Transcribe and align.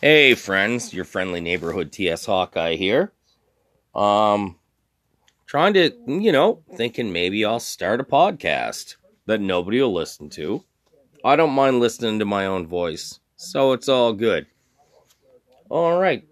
Hey 0.00 0.34
friends, 0.34 0.94
your 0.94 1.04
friendly 1.04 1.40
neighborhood 1.40 1.92
TS 1.92 2.24
Hawkeye 2.24 2.76
here. 2.76 3.12
Um 3.94 4.56
trying 5.46 5.74
to, 5.74 5.90
you 6.06 6.32
know, 6.32 6.62
thinking 6.76 7.12
maybe 7.12 7.44
I'll 7.44 7.60
start 7.60 8.00
a 8.00 8.04
podcast 8.04 8.96
that 9.26 9.40
nobody 9.40 9.82
will 9.82 9.92
listen 9.92 10.30
to. 10.30 10.64
I 11.24 11.36
don't 11.36 11.50
mind 11.50 11.80
listening 11.80 12.18
to 12.20 12.24
my 12.24 12.46
own 12.46 12.66
voice, 12.66 13.20
so 13.36 13.72
it's 13.72 13.88
all 13.88 14.12
good. 14.12 14.46
All 15.68 15.98
right. 16.00 16.24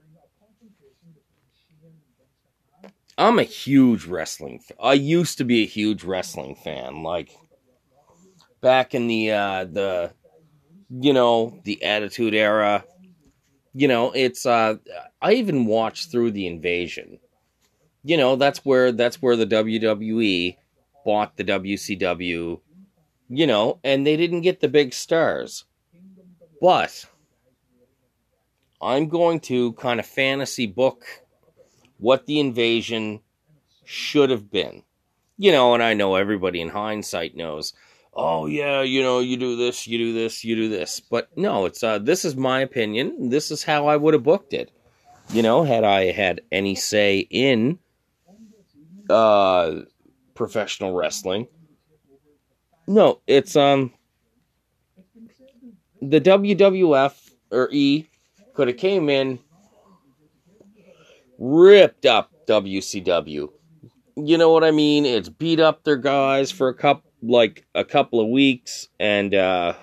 I'm 3.18 3.38
a 3.38 3.42
huge 3.42 4.06
wrestling 4.06 4.60
fan. 4.60 4.76
I 4.80 4.92
used 4.94 5.38
to 5.38 5.44
be 5.44 5.62
a 5.62 5.66
huge 5.66 6.04
wrestling 6.04 6.54
fan 6.54 7.02
like 7.02 7.36
back 8.60 8.94
in 8.94 9.08
the 9.08 9.32
uh 9.32 9.64
the 9.64 10.12
you 10.90 11.12
know, 11.12 11.60
the 11.64 11.82
attitude 11.82 12.34
era 12.34 12.84
you 13.78 13.86
know, 13.86 14.10
it's 14.10 14.44
uh 14.44 14.74
I 15.22 15.34
even 15.34 15.66
watched 15.66 16.10
through 16.10 16.32
the 16.32 16.48
invasion. 16.48 17.20
You 18.02 18.16
know, 18.16 18.34
that's 18.34 18.64
where 18.64 18.90
that's 18.90 19.22
where 19.22 19.36
the 19.36 19.46
WWE 19.46 20.56
bought 21.04 21.36
the 21.36 21.44
WCW, 21.44 22.60
you 23.28 23.46
know, 23.46 23.78
and 23.84 24.04
they 24.04 24.16
didn't 24.16 24.40
get 24.40 24.58
the 24.58 24.68
big 24.68 24.92
stars. 24.92 25.64
But 26.60 27.04
I'm 28.82 29.08
going 29.08 29.40
to 29.40 29.74
kind 29.74 30.00
of 30.00 30.06
fantasy 30.06 30.66
book 30.66 31.04
what 31.98 32.26
the 32.26 32.40
invasion 32.40 33.20
should 33.84 34.30
have 34.30 34.50
been. 34.50 34.82
You 35.36 35.52
know, 35.52 35.74
and 35.74 35.84
I 35.84 35.94
know 35.94 36.16
everybody 36.16 36.60
in 36.60 36.70
hindsight 36.70 37.36
knows 37.36 37.74
oh 38.18 38.46
yeah, 38.46 38.82
you 38.82 39.00
know, 39.02 39.20
you 39.20 39.36
do 39.36 39.56
this, 39.56 39.86
you 39.86 39.96
do 39.96 40.12
this, 40.12 40.44
you 40.44 40.56
do 40.56 40.68
this. 40.68 41.00
But 41.00 41.30
no, 41.36 41.64
it's 41.64 41.82
uh 41.82 41.98
this 41.98 42.24
is 42.24 42.36
my 42.36 42.60
opinion. 42.60 43.30
This 43.30 43.50
is 43.50 43.62
how 43.62 43.86
I 43.86 43.96
would 43.96 44.12
have 44.12 44.24
booked 44.24 44.52
it. 44.52 44.70
You 45.30 45.42
know, 45.42 45.62
had 45.62 45.84
I 45.84 46.10
had 46.10 46.40
any 46.50 46.74
say 46.74 47.26
in 47.30 47.78
uh 49.08 49.82
professional 50.34 50.94
wrestling. 50.94 51.46
No, 52.86 53.20
it's 53.26 53.54
um 53.54 53.92
the 56.02 56.20
WWF 56.20 57.30
or 57.50 57.68
E 57.70 58.06
could 58.54 58.68
have 58.68 58.76
came 58.76 59.08
in 59.08 59.38
ripped 61.38 62.04
up 62.04 62.32
WCW. 62.48 63.48
You 64.16 64.36
know 64.36 64.50
what 64.50 64.64
I 64.64 64.72
mean? 64.72 65.06
It's 65.06 65.28
beat 65.28 65.60
up 65.60 65.84
their 65.84 65.96
guys 65.96 66.50
for 66.50 66.68
a 66.68 66.74
couple 66.74 67.07
like 67.22 67.66
a 67.74 67.84
couple 67.84 68.20
of 68.20 68.28
weeks 68.28 68.88
and 69.00 69.34
uh 69.34 69.74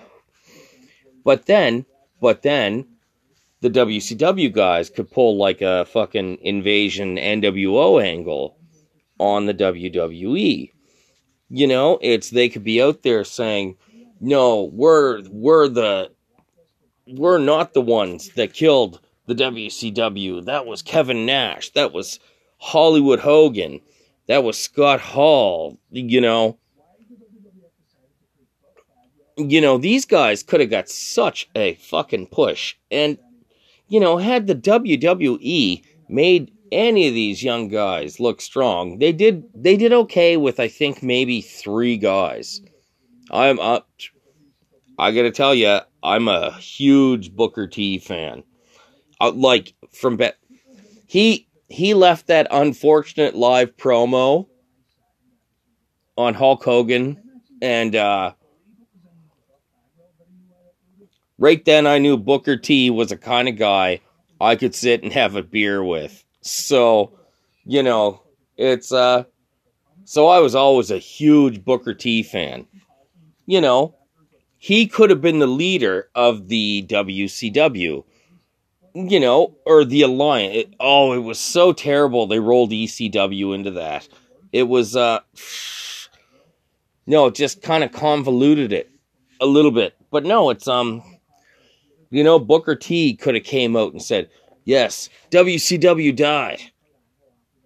but 1.23 1.45
then 1.45 1.85
but 2.21 2.41
then 2.41 2.87
the 3.61 3.69
WCW 3.69 4.51
guys 4.53 4.89
could 4.89 5.09
pull 5.09 5.37
like 5.37 5.61
a 5.61 5.85
fucking 5.85 6.37
invasion 6.41 7.17
NWO 7.17 8.03
angle 8.03 8.57
on 9.19 9.47
the 9.47 9.53
WWE. 9.53 10.71
You 11.49 11.67
know, 11.67 11.97
it's 12.01 12.29
they 12.29 12.49
could 12.49 12.63
be 12.63 12.81
out 12.81 13.03
there 13.03 13.23
saying, 13.23 13.77
"No, 14.19 14.65
we're 14.73 15.23
we're 15.29 15.67
the 15.67 16.11
we're 17.07 17.39
not 17.39 17.73
the 17.73 17.81
ones 17.81 18.29
that 18.35 18.53
killed 18.53 18.99
the 19.25 19.35
WCW. 19.35 20.45
That 20.45 20.65
was 20.65 20.81
Kevin 20.81 21.25
Nash. 21.25 21.71
That 21.71 21.93
was 21.93 22.19
Hollywood 22.57 23.19
Hogan. 23.19 23.81
That 24.27 24.43
was 24.43 24.59
Scott 24.59 24.99
Hall, 24.99 25.79
you 25.91 26.19
know, 26.21 26.57
you 29.37 29.61
know, 29.61 29.77
these 29.77 30.05
guys 30.05 30.43
could 30.43 30.59
have 30.59 30.69
got 30.69 30.89
such 30.89 31.49
a 31.55 31.75
fucking 31.75 32.27
push. 32.27 32.75
And, 32.89 33.17
you 33.87 33.99
know, 33.99 34.17
had 34.17 34.47
the 34.47 34.55
WWE 34.55 35.83
made 36.09 36.51
any 36.71 37.07
of 37.07 37.13
these 37.13 37.43
young 37.43 37.67
guys 37.67 38.19
look 38.19 38.41
strong, 38.41 38.99
they 38.99 39.11
did 39.11 39.43
they 39.53 39.77
did 39.77 39.93
okay 39.93 40.37
with 40.37 40.59
I 40.59 40.67
think 40.67 41.03
maybe 41.03 41.41
three 41.41 41.97
guys. 41.97 42.61
I'm 43.31 43.59
up 43.59 43.87
I 44.97 45.11
gotta 45.11 45.31
tell 45.31 45.53
you, 45.53 45.79
I'm 46.03 46.27
a 46.27 46.51
huge 46.53 47.35
Booker 47.35 47.67
T 47.67 47.99
fan. 47.99 48.43
Uh, 49.19 49.31
like 49.31 49.73
from 49.91 50.17
be- 50.17 50.31
he 51.07 51.47
he 51.67 51.93
left 51.93 52.27
that 52.27 52.47
unfortunate 52.51 53.35
live 53.35 53.75
promo 53.77 54.47
on 56.17 56.33
Hulk 56.33 56.63
Hogan 56.63 57.21
and 57.61 57.95
uh 57.95 58.33
right 61.37 61.63
then 61.65 61.87
I 61.87 61.97
knew 61.97 62.17
Booker 62.17 62.57
T 62.57 62.89
was 62.89 63.11
a 63.11 63.17
kind 63.17 63.47
of 63.47 63.57
guy 63.57 64.01
I 64.39 64.55
could 64.55 64.75
sit 64.75 65.03
and 65.03 65.13
have 65.13 65.35
a 65.35 65.43
beer 65.43 65.83
with. 65.83 66.23
So, 66.41 67.17
you 67.65 67.83
know, 67.83 68.21
it's 68.57 68.91
uh 68.91 69.23
so 70.05 70.27
I 70.27 70.39
was 70.39 70.55
always 70.55 70.91
a 70.91 70.97
huge 70.97 71.63
Booker 71.63 71.93
T 71.93 72.23
fan. 72.23 72.67
You 73.45 73.61
know, 73.61 73.95
he 74.57 74.87
could 74.87 75.09
have 75.09 75.21
been 75.21 75.39
the 75.39 75.47
leader 75.47 76.09
of 76.15 76.47
the 76.47 76.85
WCW. 76.87 78.03
You 78.97 79.19
know, 79.19 79.57
or 79.65 79.83
the 79.83 80.03
Alliance. 80.03 80.55
It, 80.55 80.73
oh, 80.79 81.11
it 81.11 81.19
was 81.19 81.37
so 81.37 81.73
terrible 81.73 82.27
they 82.27 82.39
rolled 82.39 82.71
ECW 82.71 83.53
into 83.53 83.71
that. 83.71 84.07
It 84.53 84.63
was 84.63 84.95
uh 84.95 85.19
no, 87.07 87.29
just 87.29 87.61
kind 87.61 87.83
of 87.83 87.91
convoluted 87.91 88.71
it 88.71 88.89
a 89.41 89.45
little 89.45 89.71
bit. 89.71 89.95
But 90.11 90.23
no, 90.23 90.49
it's 90.49 90.67
um 90.67 91.03
you 92.15 92.23
know, 92.23 92.39
Booker 92.39 92.75
T 92.75 93.13
could 93.13 93.35
have 93.35 93.43
came 93.43 93.75
out 93.75 93.91
and 93.91 94.01
said, 94.01 94.29
"Yes, 94.63 95.09
WCW 95.31 96.15
died, 96.15 96.61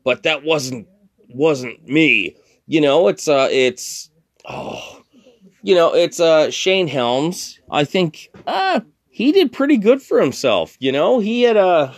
but 0.04 0.24
that 0.24 0.44
wasn't 0.44 0.88
wasn't 1.28 1.88
me." 1.88 2.36
You 2.66 2.82
know, 2.82 3.10
it's 3.10 3.28
uh, 3.28 3.48
it's 3.52 4.10
oh, 4.46 5.04
you 5.62 5.76
know, 5.76 5.94
it's 5.94 6.20
uh, 6.20 6.50
Shane 6.50 6.88
Helms. 6.88 7.60
I 7.70 7.84
think 7.84 8.32
uh 8.48 8.80
he 9.12 9.32
did 9.32 9.54
pretty 9.54 9.78
good 9.78 10.02
for 10.02 10.20
himself. 10.20 10.76
You 10.80 10.92
know, 10.94 11.20
he 11.20 11.44
had 11.44 11.56
a. 11.56 11.68
Uh, 11.68 11.94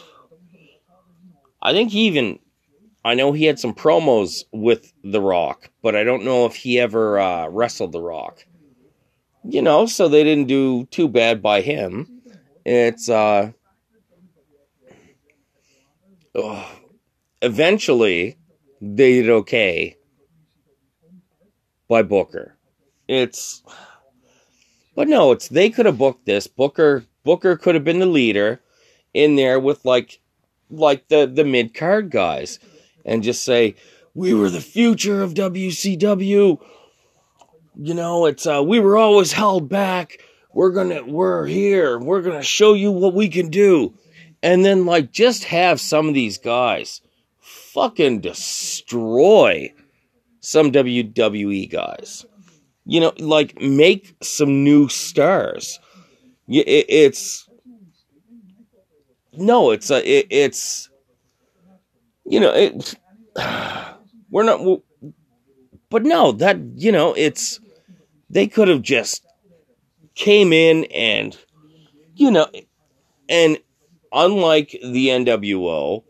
I 1.61 1.71
think 1.71 1.91
he 1.91 2.01
even. 2.07 2.37
I 3.05 3.13
know 3.13 3.31
he 3.31 3.45
had 3.45 3.59
some 3.59 3.73
promos 3.73 4.43
with 4.51 4.91
The 5.05 5.21
Rock, 5.21 5.69
but 5.81 5.95
I 5.95 6.03
don't 6.03 6.25
know 6.25 6.45
if 6.45 6.55
he 6.55 6.81
ever 6.81 7.17
uh, 7.17 7.47
wrestled 7.47 7.93
The 7.93 8.01
Rock. 8.01 8.45
You 9.45 9.61
know, 9.61 9.85
so 9.85 10.09
they 10.09 10.25
didn't 10.25 10.47
do 10.47 10.85
too 10.91 11.07
bad 11.07 11.41
by 11.41 11.61
him 11.61 12.20
it's 12.65 13.09
uh 13.09 13.51
oh, 16.35 16.71
eventually 17.41 18.37
they 18.81 19.21
did 19.21 19.29
okay 19.29 19.97
by 21.87 22.01
Booker. 22.01 22.55
It's 23.07 23.63
but 24.95 25.07
no, 25.07 25.31
it's 25.31 25.47
they 25.47 25.69
could 25.69 25.85
have 25.85 25.97
booked 25.97 26.25
this. 26.25 26.47
Booker 26.47 27.05
Booker 27.23 27.55
could 27.57 27.75
have 27.75 27.83
been 27.83 27.99
the 27.99 28.05
leader 28.05 28.61
in 29.13 29.35
there 29.35 29.59
with 29.59 29.83
like 29.85 30.19
like 30.69 31.07
the 31.09 31.25
the 31.25 31.43
mid 31.43 31.73
card 31.73 32.09
guys 32.09 32.59
and 33.05 33.23
just 33.23 33.43
say 33.43 33.75
we 34.13 34.33
were 34.33 34.49
the 34.49 34.61
future 34.61 35.21
of 35.21 35.33
WCW. 35.33 36.59
You 37.75 37.93
know, 37.93 38.25
it's 38.25 38.45
uh 38.45 38.63
we 38.65 38.79
were 38.79 38.97
always 38.97 39.33
held 39.33 39.69
back 39.69 40.19
we're 40.53 40.71
gonna 40.71 41.03
we're 41.03 41.45
here 41.45 41.97
we're 41.99 42.21
gonna 42.21 42.43
show 42.43 42.73
you 42.73 42.91
what 42.91 43.13
we 43.13 43.29
can 43.29 43.49
do. 43.49 43.93
And 44.43 44.65
then 44.65 44.85
like 44.85 45.11
just 45.11 45.45
have 45.45 45.79
some 45.79 46.07
of 46.07 46.13
these 46.13 46.37
guys 46.37 47.01
fucking 47.39 48.21
destroy 48.21 49.73
some 50.39 50.71
WWE 50.71 51.69
guys. 51.71 52.25
You 52.85 53.01
know 53.01 53.13
like 53.19 53.61
make 53.61 54.15
some 54.21 54.63
new 54.63 54.89
stars. 54.89 55.79
It's 56.47 57.47
no 59.33 59.71
it's 59.71 59.89
a 59.89 60.05
it, 60.07 60.27
it's 60.29 60.89
you 62.25 62.39
know 62.39 62.51
it 62.53 62.95
we're 64.29 64.43
not 64.43 64.81
but 65.89 66.03
no 66.03 66.31
that 66.33 66.57
you 66.75 66.91
know 66.91 67.13
it's 67.13 67.59
they 68.29 68.47
could 68.47 68.67
have 68.67 68.81
just 68.81 69.25
came 70.15 70.53
in 70.53 70.85
and, 70.85 71.37
you 72.15 72.31
know, 72.31 72.47
and 73.29 73.57
unlike 74.11 74.71
the 74.83 75.09
NWO, 75.09 76.03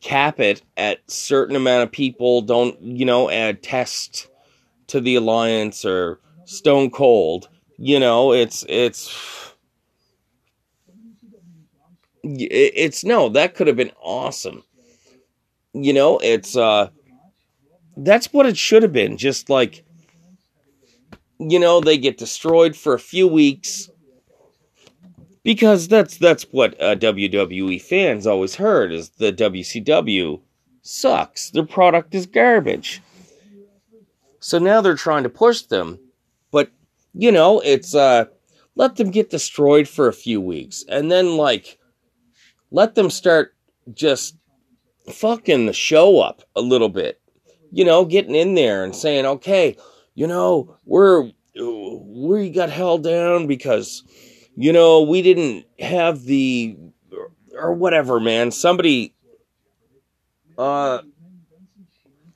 cap 0.00 0.38
it 0.40 0.62
at 0.76 1.10
certain 1.10 1.56
amount 1.56 1.82
of 1.84 1.92
people 1.92 2.42
don't, 2.42 2.80
you 2.80 3.06
know, 3.06 3.30
add 3.30 3.62
test 3.62 4.28
to 4.88 5.00
the 5.00 5.14
alliance 5.16 5.84
or 5.84 6.20
stone 6.44 6.90
cold. 6.90 7.48
You 7.78 7.98
know, 7.98 8.32
it's, 8.32 8.64
it's, 8.68 9.52
it's 12.22 13.04
no, 13.04 13.30
that 13.30 13.54
could 13.54 13.66
have 13.66 13.76
been 13.76 13.92
awesome. 14.02 14.62
You 15.72 15.92
know, 15.92 16.18
it's, 16.18 16.56
uh, 16.56 16.90
that's 17.96 18.32
what 18.32 18.46
it 18.46 18.56
should 18.56 18.82
have 18.82 18.92
been. 18.92 19.16
Just 19.16 19.48
like, 19.50 19.84
you 21.38 21.58
know, 21.58 21.80
they 21.80 21.98
get 21.98 22.18
destroyed 22.18 22.76
for 22.76 22.94
a 22.94 22.98
few 22.98 23.26
weeks. 23.28 23.88
because 25.42 25.88
that's 25.88 26.16
that's 26.16 26.44
what 26.52 26.80
uh, 26.80 26.96
WWE 26.96 27.80
fans 27.80 28.26
always 28.26 28.54
heard 28.56 28.92
is 28.92 29.10
the 29.10 29.32
WCW 29.32 30.40
sucks. 30.82 31.50
Their 31.50 31.66
product 31.66 32.14
is 32.14 32.26
garbage. 32.26 33.02
So 34.40 34.58
now 34.58 34.80
they're 34.80 34.94
trying 34.96 35.22
to 35.22 35.28
push 35.30 35.62
them, 35.62 35.98
but 36.50 36.70
you 37.14 37.32
know, 37.32 37.60
it's 37.60 37.94
uh 37.94 38.26
let 38.74 38.96
them 38.96 39.10
get 39.10 39.30
destroyed 39.30 39.88
for 39.88 40.08
a 40.08 40.12
few 40.12 40.40
weeks 40.40 40.84
and 40.88 41.10
then 41.10 41.36
like 41.36 41.78
let 42.70 42.94
them 42.94 43.10
start 43.10 43.54
just 43.92 44.36
fucking 45.10 45.66
the 45.66 45.72
show 45.72 46.20
up 46.20 46.42
a 46.56 46.60
little 46.60 46.88
bit. 46.88 47.20
You 47.70 47.84
know, 47.84 48.04
getting 48.04 48.34
in 48.34 48.54
there 48.54 48.84
and 48.84 48.94
saying, 48.94 49.26
"Okay, 49.26 49.76
you 50.14 50.26
know, 50.26 50.76
we're 50.84 51.30
we 51.56 52.50
got 52.50 52.70
held 52.70 53.02
down 53.02 53.46
because 53.46 54.02
you 54.56 54.72
know, 54.72 55.02
we 55.02 55.22
didn't 55.22 55.66
have 55.80 56.22
the 56.24 56.76
or 57.52 57.72
whatever, 57.72 58.20
man. 58.20 58.50
Somebody 58.50 59.14
uh 60.56 61.00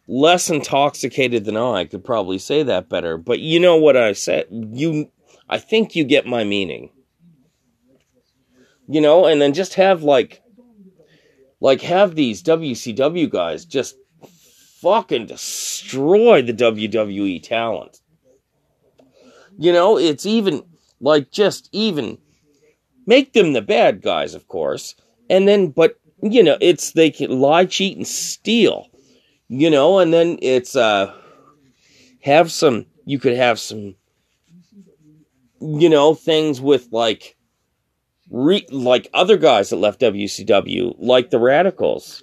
less 0.08 0.50
intoxicated 0.50 1.44
than 1.44 1.56
I 1.56 1.84
could 1.84 2.04
probably 2.04 2.38
say 2.38 2.62
that 2.64 2.88
better. 2.88 3.16
But 3.16 3.40
you 3.40 3.60
know 3.60 3.76
what 3.76 3.96
I 3.96 4.12
said. 4.12 4.46
You 4.50 5.10
I 5.48 5.58
think 5.58 5.94
you 5.94 6.04
get 6.04 6.26
my 6.26 6.44
meaning. 6.44 6.90
You 8.88 9.00
know, 9.00 9.26
and 9.26 9.40
then 9.40 9.52
just 9.52 9.74
have 9.74 10.02
like 10.02 10.42
like 11.60 11.82
have 11.82 12.14
these 12.14 12.42
WCW 12.42 13.30
guys 13.30 13.64
just 13.64 13.96
fucking 14.80 15.26
destroy 15.26 16.42
the 16.42 16.52
WWE 16.52 17.42
talent. 17.42 18.00
You 19.58 19.72
know, 19.72 19.98
it's 19.98 20.26
even 20.26 20.62
like 21.00 21.30
just 21.30 21.68
even 21.72 22.18
make 23.06 23.32
them 23.32 23.52
the 23.52 23.62
bad 23.62 24.02
guys, 24.02 24.34
of 24.34 24.48
course. 24.48 24.94
And 25.28 25.48
then 25.48 25.68
but 25.68 25.98
you 26.22 26.42
know, 26.42 26.56
it's 26.60 26.92
they 26.92 27.10
can 27.10 27.40
lie, 27.40 27.66
cheat, 27.66 27.96
and 27.96 28.06
steal. 28.06 28.86
You 29.48 29.70
know, 29.70 29.98
and 29.98 30.12
then 30.12 30.38
it's 30.42 30.76
uh 30.76 31.12
have 32.20 32.52
some 32.52 32.86
you 33.04 33.18
could 33.18 33.36
have 33.36 33.58
some 33.58 33.94
you 35.60 35.88
know, 35.88 36.14
things 36.14 36.60
with 36.60 36.88
like 36.92 37.36
re, 38.30 38.66
like 38.70 39.08
other 39.14 39.36
guys 39.36 39.70
that 39.70 39.76
left 39.76 40.00
WCW, 40.00 40.94
like 40.98 41.30
the 41.30 41.38
Radicalz. 41.38 42.22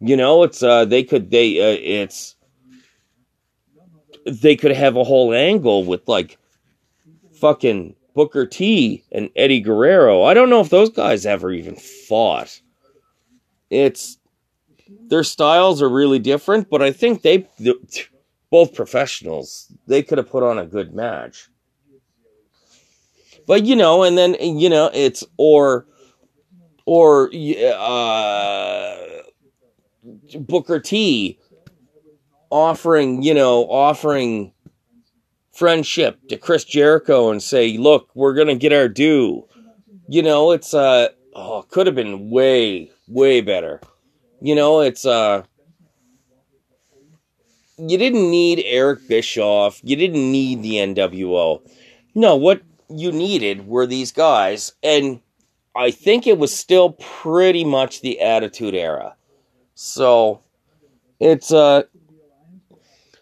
You 0.00 0.16
know, 0.16 0.42
it's 0.42 0.62
uh 0.62 0.84
they 0.84 1.02
could 1.02 1.30
they 1.30 1.60
uh, 1.60 1.78
it's 1.80 2.36
they 4.26 4.56
could 4.56 4.72
have 4.72 4.96
a 4.96 5.04
whole 5.04 5.32
angle 5.32 5.84
with 5.84 6.06
like 6.08 6.38
fucking 7.34 7.94
Booker 8.14 8.46
T 8.46 9.04
and 9.12 9.30
Eddie 9.36 9.60
Guerrero. 9.60 10.22
I 10.22 10.34
don't 10.34 10.50
know 10.50 10.60
if 10.60 10.70
those 10.70 10.90
guys 10.90 11.26
ever 11.26 11.52
even 11.52 11.76
fought. 11.76 12.60
It's 13.70 14.18
their 15.08 15.24
styles 15.24 15.82
are 15.82 15.88
really 15.88 16.18
different, 16.18 16.68
but 16.70 16.82
I 16.82 16.92
think 16.92 17.22
they 17.22 17.46
both 18.50 18.74
professionals. 18.74 19.72
They 19.86 20.02
could 20.02 20.18
have 20.18 20.30
put 20.30 20.42
on 20.42 20.58
a 20.58 20.66
good 20.66 20.94
match. 20.94 21.48
But 23.46 23.64
you 23.64 23.76
know, 23.76 24.02
and 24.02 24.16
then 24.18 24.36
you 24.40 24.68
know, 24.68 24.90
it's 24.92 25.24
or 25.36 25.86
or 26.84 27.30
uh, 27.32 28.96
Booker 30.34 30.80
T 30.80 31.38
offering, 32.50 33.22
you 33.22 33.34
know, 33.34 33.64
offering 33.64 34.52
friendship 35.52 36.18
to 36.28 36.36
Chris 36.36 36.64
Jericho 36.64 37.30
and 37.30 37.42
say, 37.42 37.76
"Look, 37.76 38.10
we're 38.14 38.34
gonna 38.34 38.54
get 38.54 38.72
our 38.72 38.88
due." 38.88 39.46
You 40.08 40.22
know, 40.22 40.52
it's 40.52 40.74
uh, 40.74 41.08
oh, 41.34 41.62
could 41.68 41.86
have 41.86 41.96
been 41.96 42.30
way, 42.30 42.90
way 43.08 43.40
better. 43.40 43.80
You 44.40 44.54
know, 44.54 44.80
it's 44.80 45.04
uh, 45.04 45.42
you 47.78 47.98
didn't 47.98 48.30
need 48.30 48.62
Eric 48.64 49.08
Bischoff. 49.08 49.80
You 49.82 49.96
didn't 49.96 50.30
need 50.30 50.62
the 50.62 50.74
NWO. 50.76 51.60
No, 52.14 52.36
what 52.36 52.62
you 52.88 53.12
needed 53.12 53.66
were 53.66 53.86
these 53.86 54.12
guys, 54.12 54.72
and 54.82 55.20
I 55.74 55.90
think 55.90 56.26
it 56.26 56.38
was 56.38 56.54
still 56.54 56.92
pretty 56.92 57.64
much 57.64 58.00
the 58.00 58.20
Attitude 58.20 58.74
Era. 58.74 59.15
So 59.78 60.40
it's 61.20 61.52
uh 61.52 61.82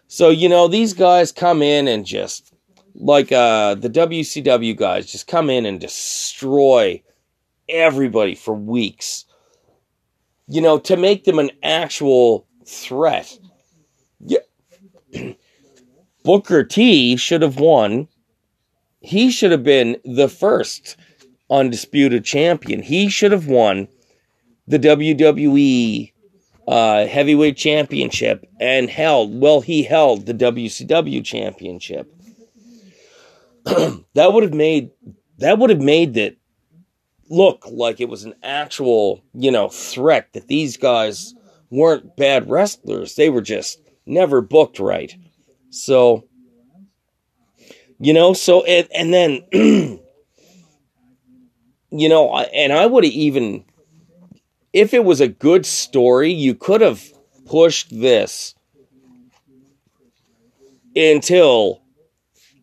so 0.07 0.29
you 0.29 0.47
know 0.47 0.69
these 0.69 0.93
guys 0.93 1.33
come 1.33 1.61
in 1.61 1.89
and 1.89 2.05
just 2.05 2.53
like 2.95 3.31
uh 3.33 3.75
the 3.75 3.89
WCW 3.89 4.75
guys 4.75 5.11
just 5.11 5.27
come 5.27 5.49
in 5.49 5.65
and 5.65 5.81
destroy 5.81 7.03
everybody 7.67 8.35
for 8.35 8.53
weeks. 8.53 9.25
You 10.47 10.61
know, 10.61 10.79
to 10.79 10.95
make 10.95 11.25
them 11.25 11.39
an 11.39 11.51
actual 11.61 12.47
threat. 12.65 13.37
Yeah. 14.21 14.39
Booker 16.23 16.63
T 16.63 17.17
should 17.17 17.41
have 17.41 17.59
won 17.59 18.07
he 19.01 19.29
should 19.29 19.51
have 19.51 19.63
been 19.63 19.97
the 20.05 20.29
first 20.29 20.95
undisputed 21.49 22.23
champion. 22.23 22.81
He 22.81 23.09
should 23.09 23.33
have 23.33 23.47
won 23.47 23.89
the 24.67 24.79
WWE 24.79 26.13
uh, 26.67 27.05
heavyweight 27.05 27.57
championship 27.57 28.45
and 28.59 28.89
held, 28.89 29.39
well, 29.39 29.61
he 29.61 29.83
held 29.83 30.25
the 30.25 30.33
WCW 30.33 31.23
championship. 31.23 32.11
that 33.65 34.33
would 34.33 34.43
have 34.43 34.53
made, 34.53 34.91
that 35.37 35.57
would 35.57 35.69
have 35.69 35.81
made 35.81 36.17
it 36.17 36.37
look 37.29 37.65
like 37.69 37.99
it 37.99 38.09
was 38.09 38.23
an 38.23 38.35
actual, 38.43 39.23
you 39.33 39.51
know, 39.51 39.69
threat 39.69 40.33
that 40.33 40.47
these 40.47 40.77
guys 40.77 41.33
weren't 41.69 42.15
bad 42.15 42.49
wrestlers. 42.49 43.15
They 43.15 43.29
were 43.29 43.41
just 43.41 43.79
never 44.05 44.41
booked 44.41 44.79
right. 44.79 45.15
So, 45.69 46.25
you 47.99 48.13
know, 48.13 48.33
so, 48.33 48.63
and, 48.63 48.87
and 48.93 49.13
then, 49.13 49.43
you 51.91 52.09
know, 52.09 52.37
and 52.37 52.73
I 52.73 52.85
would 52.85 53.03
have 53.03 53.13
even, 53.13 53.65
if 54.75 54.93
it 54.93 55.05
was 55.05 55.21
a 55.21 55.27
good 55.29 55.65
story, 55.65 56.33
you 56.33 56.53
could 56.53 56.81
have 56.81 57.01
pushed 57.45 57.97
this 57.97 58.55
until 60.93 61.81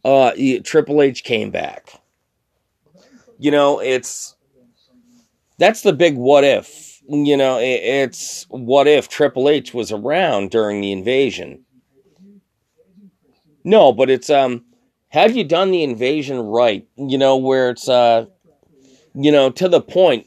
uh, 0.05 0.33
Triple 0.63 1.01
H 1.01 1.25
came 1.25 1.51
back. 1.51 2.03
You 3.39 3.51
know, 3.51 3.81
it's 3.81 4.37
that's 5.57 5.81
the 5.81 5.95
big 5.95 6.17
what 6.17 6.45
if. 6.45 7.01
You 7.09 7.37
know, 7.37 7.59
it's 7.59 8.47
what 8.51 8.87
if 8.87 9.09
Triple 9.09 9.49
H 9.49 9.73
was 9.73 9.91
around 9.91 10.51
during 10.51 10.83
the 10.83 10.93
invasion. 10.93 11.65
No, 13.65 13.91
but 13.91 14.11
it's 14.11 14.29
um 14.29 14.67
have 15.09 15.35
you 15.35 15.45
done 15.45 15.71
the 15.71 15.83
invasion 15.83 16.39
right? 16.41 16.87
You 16.97 17.17
know, 17.17 17.39
where 17.39 17.71
it's 17.71 17.89
uh 17.89 18.27
you 19.15 19.33
know, 19.33 19.49
to 19.51 19.67
the 19.67 19.81
point. 19.81 20.27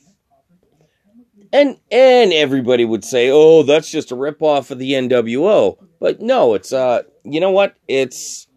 And 1.55 1.77
and 1.89 2.33
everybody 2.33 2.83
would 2.83 3.05
say, 3.05 3.29
"Oh, 3.31 3.63
that's 3.63 3.89
just 3.89 4.12
a 4.12 4.15
ripoff 4.15 4.71
of 4.71 4.77
the 4.77 4.91
NWO." 4.91 5.77
But 6.01 6.19
no, 6.19 6.53
it's 6.53 6.74
uh 6.74 7.03
you 7.24 7.39
know 7.39 7.51
what? 7.51 7.75
It's 7.88 8.47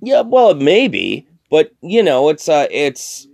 Yeah, 0.00 0.20
well, 0.20 0.54
maybe, 0.54 1.26
but 1.50 1.72
you 1.80 2.04
know, 2.04 2.28
it's 2.28 2.48
uh 2.48 2.68
it's 2.70 3.26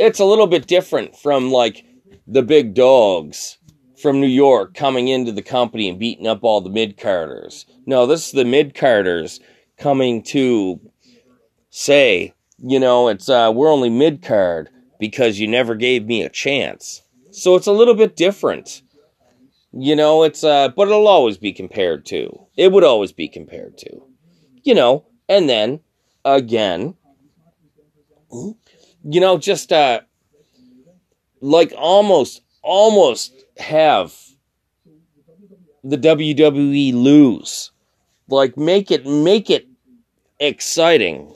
it's 0.00 0.18
a 0.18 0.24
little 0.24 0.48
bit 0.48 0.66
different 0.66 1.16
from 1.16 1.52
like 1.52 1.84
the 2.26 2.42
big 2.42 2.74
dogs 2.74 3.58
from 4.02 4.20
New 4.20 4.26
York 4.26 4.74
coming 4.74 5.06
into 5.06 5.30
the 5.30 5.42
company 5.42 5.88
and 5.88 5.96
beating 5.98 6.26
up 6.26 6.40
all 6.42 6.60
the 6.60 6.70
mid 6.70 6.96
carders. 6.96 7.66
No, 7.86 8.04
this 8.06 8.26
is 8.26 8.32
the 8.32 8.44
mid 8.44 8.74
carders 8.74 9.38
coming 9.78 10.24
to 10.24 10.80
say, 11.70 12.34
you 12.58 12.78
know, 12.80 13.08
it's 13.08 13.28
uh, 13.28 13.52
we're 13.54 13.70
only 13.72 13.90
mid 13.90 14.22
card 14.22 14.70
because 14.98 15.38
you 15.38 15.46
never 15.46 15.74
gave 15.74 16.06
me 16.06 16.22
a 16.22 16.28
chance. 16.28 17.02
So 17.30 17.54
it's 17.56 17.66
a 17.66 17.72
little 17.72 17.94
bit 17.94 18.16
different. 18.16 18.82
You 19.72 19.94
know, 19.94 20.22
it's 20.22 20.42
uh, 20.42 20.68
but 20.70 20.88
it'll 20.88 21.08
always 21.08 21.36
be 21.36 21.52
compared 21.52 22.06
to. 22.06 22.46
It 22.56 22.72
would 22.72 22.84
always 22.84 23.12
be 23.12 23.28
compared 23.28 23.76
to. 23.78 24.02
You 24.62 24.74
know, 24.74 25.04
and 25.28 25.48
then 25.48 25.80
again, 26.24 26.94
you 28.30 29.20
know, 29.20 29.38
just 29.38 29.72
uh, 29.72 30.00
like 31.40 31.72
almost, 31.76 32.42
almost 32.62 33.32
have 33.58 34.14
the 35.84 35.96
WWE 35.96 36.94
lose. 36.94 37.70
Like 38.28 38.56
make 38.56 38.90
it 38.90 39.06
make 39.06 39.50
it 39.50 39.68
exciting. 40.40 41.32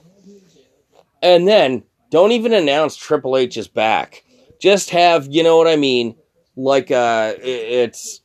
And 1.22 1.46
then 1.46 1.84
don't 2.10 2.32
even 2.32 2.52
announce 2.52 2.96
Triple 2.96 3.36
H 3.36 3.56
is 3.56 3.68
back. 3.68 4.24
Just 4.60 4.90
have, 4.90 5.26
you 5.30 5.42
know 5.42 5.56
what 5.56 5.68
I 5.68 5.76
mean, 5.76 6.16
like 6.56 6.90
uh 6.90 7.34
it's 7.38 8.20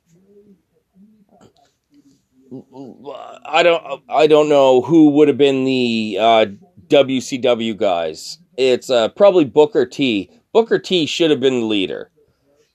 I 3.45 3.63
don't 3.63 4.03
I 4.09 4.27
don't 4.27 4.49
know 4.49 4.81
who 4.81 5.09
would 5.11 5.27
have 5.27 5.37
been 5.37 5.65
the 5.65 6.17
uh 6.19 6.45
WCW 6.87 7.77
guys. 7.77 8.39
It's 8.57 8.89
uh, 8.89 9.09
probably 9.09 9.43
Booker 9.45 9.85
T. 9.85 10.31
Booker 10.53 10.79
T 10.79 11.05
should 11.05 11.31
have 11.31 11.39
been 11.39 11.61
the 11.61 11.65
leader. 11.65 12.11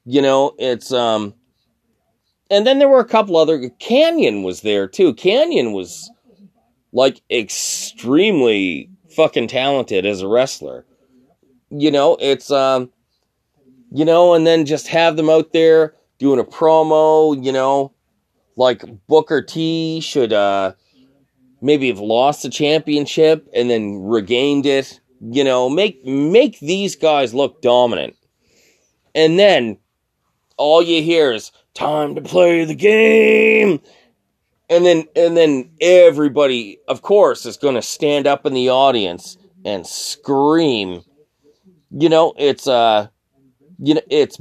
You 0.05 0.23
know, 0.23 0.55
it's 0.59 0.93
um 0.93 1.35
and 2.51 2.67
then 2.67 2.79
there 2.79 2.89
were 2.89 3.01
a 3.01 3.05
couple 3.05 3.37
other 3.37 3.71
Kanyon 3.81 4.43
was 4.43 4.63
there 4.63 4.89
too. 4.89 5.15
Kanyon 5.15 5.73
was 5.73 6.11
like 6.93 7.23
extremely 7.31 8.90
fucking 9.15 9.49
talented 9.49 10.07
as 10.07 10.23
a 10.23 10.29
wrestler. 10.29 10.85
You 11.71 11.91
know, 11.91 12.17
it's 12.21 12.51
um 12.51 12.91
you 13.93 14.05
know, 14.05 14.35
and 14.35 14.47
then 14.47 14.67
just 14.67 14.87
have 14.89 15.17
them 15.17 15.29
out 15.29 15.53
there 15.53 15.95
doing 16.19 16.39
a 16.39 16.45
promo, 16.45 17.43
you 17.45 17.51
know, 17.53 17.93
like 18.57 18.85
Booker 19.07 19.43
T 19.43 20.01
should 20.01 20.33
uh 20.33 20.73
maybe 21.61 21.89
have 21.89 22.01
lost 22.01 22.43
the 22.43 22.51
championship 22.51 23.49
and 23.55 23.69
then 23.71 24.03
regained 24.03 24.67
it. 24.67 25.01
You 25.21 25.45
know, 25.45 25.69
make 25.69 26.05
make 26.05 26.59
these 26.61 26.97
guys 26.97 27.35
look 27.35 27.61
dominant. 27.63 28.17
And 29.15 29.39
then 29.39 29.79
all 30.57 30.83
you 30.83 31.03
hear 31.03 31.33
is 31.33 31.53
time 31.75 32.15
to 32.15 32.21
play 32.21 32.65
the 32.65 32.75
game. 32.75 33.81
And 34.71 34.87
then 34.87 35.09
and 35.17 35.37
then 35.37 35.71
everybody, 35.81 36.79
of 36.87 37.03
course, 37.03 37.45
is 37.45 37.57
going 37.57 37.75
to 37.75 37.83
stand 37.83 38.29
up 38.29 38.47
in 38.47 38.55
the 38.55 38.71
audience 38.71 39.37
and 39.65 39.85
scream. 39.85 41.03
You 41.91 42.09
know, 42.09 42.33
it's 42.39 42.69
uh 42.69 43.09
you 43.81 43.95
know, 43.95 44.03
it's 44.09 44.39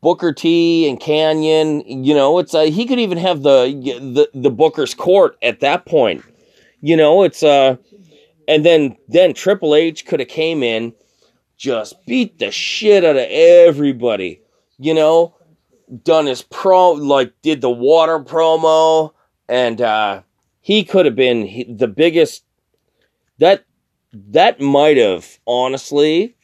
Booker 0.00 0.32
T 0.32 0.88
and 0.88 1.00
Kanyon. 1.00 1.82
you 2.04 2.14
know, 2.14 2.38
it's 2.38 2.54
uh, 2.54 2.62
he 2.62 2.86
could 2.86 3.00
even 3.00 3.18
have 3.18 3.42
the 3.42 3.66
the 3.74 4.30
the 4.32 4.50
Booker's 4.50 4.94
court 4.94 5.36
at 5.42 5.60
that 5.60 5.84
point. 5.84 6.22
You 6.80 6.96
know, 6.96 7.24
it's 7.24 7.42
uh 7.42 7.76
and 8.46 8.64
then 8.64 8.96
then 9.08 9.34
Triple 9.34 9.74
H 9.74 10.06
could 10.06 10.20
have 10.20 10.28
came 10.28 10.62
in 10.62 10.94
just 11.56 12.04
beat 12.06 12.38
the 12.38 12.50
shit 12.50 13.04
out 13.04 13.16
of 13.16 13.26
everybody. 13.28 14.40
You 14.78 14.94
know, 14.94 15.34
done 16.04 16.26
his 16.26 16.42
pro 16.42 16.92
like 16.92 17.32
did 17.42 17.60
the 17.60 17.70
water 17.70 18.20
promo 18.20 19.12
and 19.48 19.80
uh 19.80 20.22
he 20.60 20.84
could 20.84 21.06
have 21.06 21.16
been 21.16 21.76
the 21.76 21.88
biggest 21.88 22.44
that 23.38 23.64
that 24.12 24.60
might 24.60 24.96
have 24.96 25.38
honestly 25.46 26.36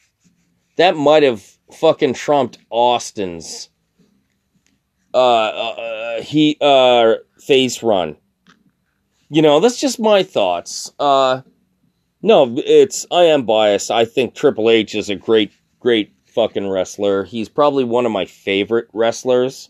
that 0.77 0.95
might 0.95 1.23
have 1.23 1.43
fucking 1.71 2.13
trumped 2.13 2.57
Austin's 2.69 3.69
uh, 5.13 5.17
uh 5.17 6.21
he 6.21 6.57
uh 6.61 7.15
face 7.39 7.81
run. 7.81 8.15
You 9.29 9.41
know, 9.41 9.59
that's 9.59 9.79
just 9.79 9.99
my 9.99 10.23
thoughts. 10.23 10.91
Uh 10.99 11.41
no, 12.21 12.53
it's 12.57 13.05
I 13.11 13.23
am 13.25 13.45
biased. 13.45 13.91
I 13.91 14.05
think 14.05 14.35
Triple 14.35 14.69
H 14.69 14.95
is 14.95 15.09
a 15.09 15.15
great 15.15 15.51
great 15.79 16.11
fucking 16.27 16.67
wrestler. 16.67 17.23
He's 17.23 17.49
probably 17.49 17.83
one 17.83 18.05
of 18.05 18.11
my 18.11 18.25
favorite 18.25 18.87
wrestlers. 18.93 19.69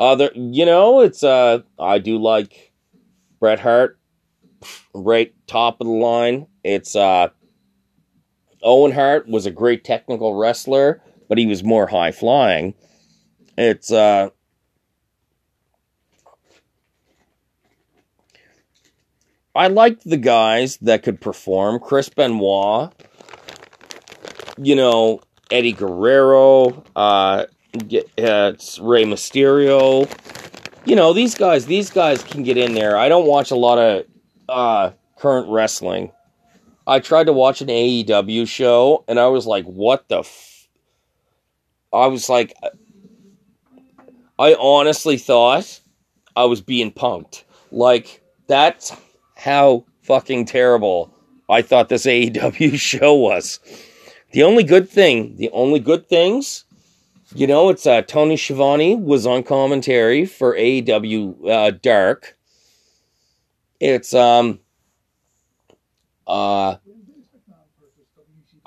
Other, 0.00 0.30
you 0.34 0.64
know, 0.64 1.02
it's 1.02 1.22
uh, 1.22 1.58
I 1.78 1.98
do 1.98 2.16
like 2.16 2.72
Bret 3.38 3.60
Hart, 3.60 3.98
right 4.94 5.34
top 5.46 5.78
of 5.82 5.86
the 5.86 5.92
line. 5.92 6.46
It's 6.64 6.96
uh, 6.96 7.28
Owen 8.62 8.92
Hart 8.92 9.28
was 9.28 9.44
a 9.44 9.50
great 9.50 9.84
technical 9.84 10.36
wrestler, 10.36 11.02
but 11.28 11.36
he 11.36 11.44
was 11.44 11.62
more 11.62 11.86
high 11.86 12.12
flying. 12.12 12.72
It's 13.58 13.92
uh, 13.92 14.30
I 19.54 19.66
liked 19.66 20.08
the 20.08 20.16
guys 20.16 20.78
that 20.78 21.02
could 21.02 21.20
perform. 21.20 21.78
Chris 21.78 22.08
Benoit, 22.08 22.90
you 24.56 24.76
know, 24.76 25.20
Eddie 25.50 25.72
Guerrero, 25.72 26.84
uh, 26.96 27.44
it's 27.72 28.78
Rey 28.78 29.04
Mysterio. 29.04 30.10
You 30.84 30.96
know, 30.96 31.12
these 31.12 31.34
guys, 31.34 31.66
these 31.66 31.90
guys 31.90 32.22
can 32.22 32.42
get 32.42 32.56
in 32.56 32.74
there. 32.74 32.96
I 32.96 33.08
don't 33.08 33.26
watch 33.26 33.50
a 33.50 33.56
lot 33.56 33.78
of 33.78 34.04
uh, 34.48 34.90
current 35.16 35.48
wrestling. 35.50 36.12
I 36.86 36.98
tried 36.98 37.24
to 37.24 37.32
watch 37.32 37.60
an 37.60 37.68
AEW 37.68 38.48
show 38.48 39.04
and 39.06 39.20
I 39.20 39.28
was 39.28 39.46
like, 39.46 39.64
what 39.64 40.08
the 40.08 40.20
f-? 40.20 40.68
I 41.92 42.06
was 42.06 42.28
like, 42.28 42.54
I 44.38 44.54
honestly 44.54 45.18
thought 45.18 45.80
I 46.34 46.44
was 46.44 46.60
being 46.60 46.92
punked. 46.92 47.44
Like, 47.70 48.22
that's 48.46 48.92
how 49.36 49.84
fucking 50.02 50.46
terrible 50.46 51.14
I 51.48 51.62
thought 51.62 51.88
this 51.88 52.06
AEW 52.06 52.78
show 52.78 53.14
was. 53.14 53.60
The 54.32 54.42
only 54.44 54.64
good 54.64 54.88
thing, 54.88 55.36
the 55.36 55.50
only 55.50 55.80
good 55.80 56.08
things, 56.08 56.64
you 57.34 57.46
know, 57.46 57.68
it's 57.68 57.86
uh, 57.86 58.02
Tony 58.02 58.36
Schiavone 58.36 58.96
was 58.96 59.26
on 59.26 59.42
commentary 59.42 60.26
for 60.26 60.54
AEW 60.56 61.48
uh, 61.48 61.70
Dark. 61.82 62.36
It's 63.78 64.12
um 64.12 64.60
uh 66.26 66.76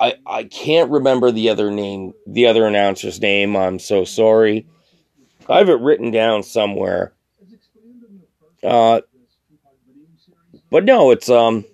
I 0.00 0.14
I 0.26 0.44
can't 0.44 0.90
remember 0.90 1.30
the 1.30 1.50
other 1.50 1.70
name, 1.70 2.14
the 2.26 2.46
other 2.46 2.66
announcer's 2.66 3.20
name. 3.20 3.56
I'm 3.56 3.78
so 3.78 4.04
sorry. 4.04 4.66
I 5.48 5.58
have 5.58 5.68
it 5.68 5.80
written 5.80 6.10
down 6.10 6.42
somewhere. 6.42 7.12
Uh 8.62 9.02
but 10.70 10.84
no, 10.84 11.12
it's 11.12 11.30
um 11.30 11.64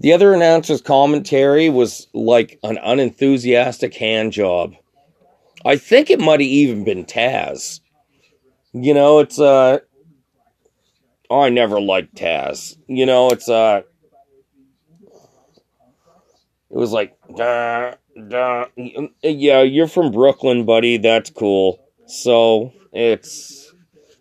the 0.00 0.12
other 0.12 0.32
announcer's 0.32 0.80
commentary 0.80 1.68
was 1.68 2.08
like 2.14 2.58
an 2.62 2.78
unenthusiastic 2.82 3.94
hand 3.94 4.32
job. 4.32 4.74
I 5.64 5.76
think 5.76 6.08
it 6.08 6.20
might 6.20 6.40
have 6.40 6.48
even 6.48 6.84
been 6.84 7.04
Taz. 7.04 7.80
You 8.72 8.94
know, 8.94 9.18
it's 9.18 9.38
uh 9.38 9.80
I 11.30 11.50
never 11.50 11.80
liked 11.80 12.14
Taz. 12.14 12.76
You 12.86 13.04
know, 13.04 13.28
it's 13.30 13.48
uh 13.48 13.82
it 16.70 16.76
was 16.76 16.92
like 16.92 17.16
da 17.36 17.94
da 18.28 18.66
yeah, 19.22 19.60
you're 19.62 19.86
from 19.86 20.12
Brooklyn, 20.12 20.64
buddy. 20.64 20.96
That's 20.96 21.30
cool. 21.30 21.78
So, 22.06 22.72
it's 22.92 23.72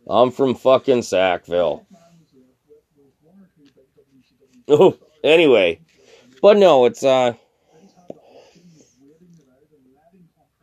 I'm 0.09 0.31
from 0.31 0.55
fucking 0.55 1.03
Sackville. 1.03 1.86
Oh, 4.71 4.95
Anyway, 5.23 5.79
but 6.41 6.57
no, 6.57 6.85
it's 6.85 7.03
uh 7.03 7.33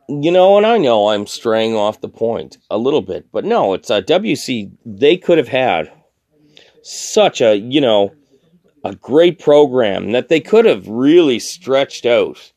you 0.09 0.31
know, 0.31 0.57
and 0.57 0.65
I 0.65 0.77
know 0.77 1.09
I'm 1.09 1.27
straying 1.27 1.75
off 1.75 2.01
the 2.01 2.07
point 2.07 2.57
a 2.69 2.77
little 2.77 3.01
bit, 3.01 3.27
but 3.31 3.43
no, 3.43 3.73
it's 3.73 3.91
uh, 3.91 4.01
WC. 4.01 4.71
They 4.85 5.17
could 5.17 5.37
have 5.37 5.49
had 5.49 5.91
such 6.81 7.41
a, 7.41 7.55
you 7.55 7.81
know, 7.81 8.13
a 8.85 8.95
great 8.95 9.37
program 9.39 10.13
that 10.13 10.29
they 10.29 10.39
could 10.39 10.63
have 10.63 10.87
really 10.87 11.39
stretched 11.39 12.05
out 12.05 12.53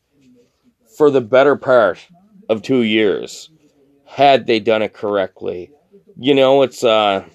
for 0.97 1.11
the 1.11 1.19
better 1.19 1.57
part 1.57 1.99
of 2.47 2.61
two 2.61 2.83
years 2.83 3.49
had 4.05 4.47
they 4.47 4.59
done 4.59 4.81
it 4.81 4.93
correctly. 4.93 5.71
You 6.17 6.35
know, 6.35 6.61
it's 6.61 6.83
uh, 6.83 7.25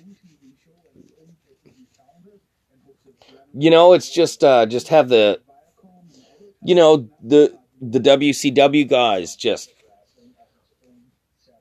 you 3.58 3.70
know, 3.70 3.94
it's 3.94 4.10
just 4.10 4.44
uh, 4.44 4.66
just 4.66 4.88
have 4.88 5.08
the, 5.08 5.40
you 6.62 6.74
know, 6.74 7.08
the 7.22 7.56
the 7.80 8.00
WCW 8.00 8.88
guys 8.88 9.34
just, 9.34 9.70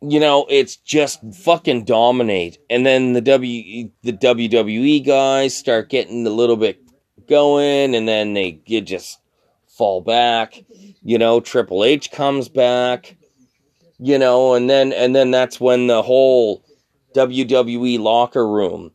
you 0.02 0.20
know, 0.20 0.46
it's 0.50 0.76
just 0.76 1.20
fucking 1.34 1.86
dominate, 1.86 2.58
and 2.70 2.86
then 2.86 3.14
the 3.14 3.22
W 3.22 3.90
the 4.04 4.12
WWE 4.14 5.06
guys 5.06 5.56
start 5.56 5.90
getting 5.90 6.28
a 6.28 6.32
little 6.32 6.58
bit 6.58 6.82
going, 7.28 7.96
and 7.96 8.08
then 8.08 8.34
they 8.34 8.60
you 8.66 8.82
just 8.82 9.20
fall 9.68 10.02
back. 10.02 10.64
You 11.02 11.18
know, 11.18 11.40
Triple 11.40 11.86
H 11.86 12.12
comes 12.12 12.50
back. 12.50 13.16
You 13.98 14.20
know, 14.20 14.54
and 14.54 14.70
then 14.70 14.92
and 14.92 15.16
then 15.16 15.32
that's 15.32 15.62
when 15.62 15.88
the 15.88 16.02
whole 16.02 16.66
WWE 17.16 17.98
locker 17.98 18.46
room 18.46 18.92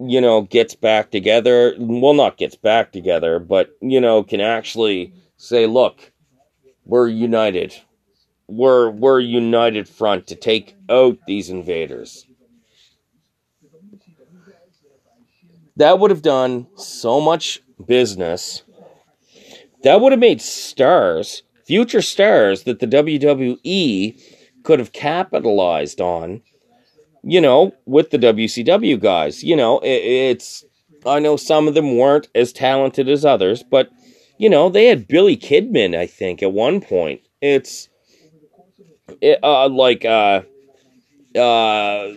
you 0.00 0.20
know, 0.20 0.42
gets 0.42 0.74
back 0.74 1.10
together. 1.10 1.74
Well, 1.78 2.14
not 2.14 2.36
gets 2.36 2.54
back 2.54 2.92
together, 2.92 3.38
but, 3.38 3.76
you 3.80 4.00
know, 4.00 4.22
can 4.22 4.40
actually 4.40 5.12
say, 5.36 5.66
look, 5.66 6.12
we're 6.84 7.08
united. 7.08 7.74
We're, 8.46 8.90
we're 8.90 9.20
united 9.20 9.88
front 9.88 10.26
to 10.28 10.34
take 10.34 10.76
out 10.88 11.18
these 11.26 11.50
invaders. 11.50 12.26
That 15.76 15.98
would 15.98 16.10
have 16.10 16.22
done 16.22 16.66
so 16.76 17.20
much 17.20 17.62
business. 17.84 18.62
That 19.84 20.00
would 20.00 20.12
have 20.12 20.20
made 20.20 20.40
stars, 20.40 21.42
future 21.64 22.02
stars 22.02 22.64
that 22.64 22.80
the 22.80 22.86
WWE 22.86 24.20
could 24.64 24.80
have 24.80 24.92
capitalized 24.92 26.00
on 26.00 26.42
you 27.22 27.40
know, 27.40 27.72
with 27.86 28.10
the 28.10 28.18
WCW 28.18 29.00
guys. 29.00 29.42
You 29.42 29.56
know, 29.56 29.78
it, 29.80 29.86
it's 29.88 30.64
I 31.06 31.18
know 31.18 31.36
some 31.36 31.68
of 31.68 31.74
them 31.74 31.96
weren't 31.96 32.28
as 32.34 32.52
talented 32.52 33.08
as 33.08 33.24
others, 33.24 33.62
but 33.62 33.90
you 34.38 34.48
know, 34.48 34.68
they 34.68 34.86
had 34.86 35.08
Billy 35.08 35.36
Kidman, 35.36 35.96
I 35.96 36.06
think, 36.06 36.42
at 36.42 36.52
one 36.52 36.80
point. 36.80 37.20
It's 37.40 37.88
it, 39.20 39.38
uh, 39.42 39.68
like 39.68 40.04
uh 40.04 40.42
uh 41.34 42.12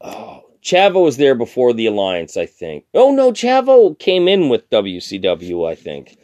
oh, 0.00 0.42
Chavo 0.62 1.04
was 1.04 1.16
there 1.16 1.34
before 1.34 1.72
the 1.72 1.86
alliance, 1.86 2.36
I 2.36 2.46
think. 2.46 2.84
Oh 2.94 3.12
no, 3.12 3.32
Chavo 3.32 3.98
came 3.98 4.28
in 4.28 4.48
with 4.48 4.68
WCW, 4.70 5.70
I 5.70 5.74
think. 5.74 6.16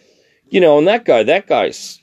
You 0.48 0.60
know, 0.60 0.78
and 0.78 0.86
that 0.86 1.04
guy, 1.04 1.22
that 1.22 1.46
guy's 1.46 2.00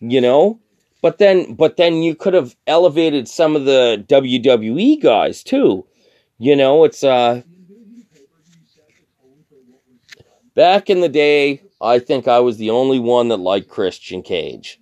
you 0.00 0.20
know, 0.20 0.60
but 1.02 1.18
then 1.18 1.54
but 1.54 1.76
then 1.76 2.02
you 2.02 2.14
could 2.14 2.34
have 2.34 2.56
elevated 2.66 3.28
some 3.28 3.54
of 3.54 3.64
the 3.64 4.04
WWE 4.08 5.00
guys 5.00 5.42
too. 5.42 5.86
You 6.38 6.56
know, 6.56 6.84
it's 6.84 7.04
uh 7.04 7.42
back 10.54 10.90
in 10.90 11.00
the 11.00 11.08
day, 11.08 11.62
I 11.80 11.98
think 11.98 12.26
I 12.26 12.40
was 12.40 12.56
the 12.56 12.70
only 12.70 12.98
one 12.98 13.28
that 13.28 13.36
liked 13.38 13.68
Christian 13.68 14.22
Cage. 14.22 14.80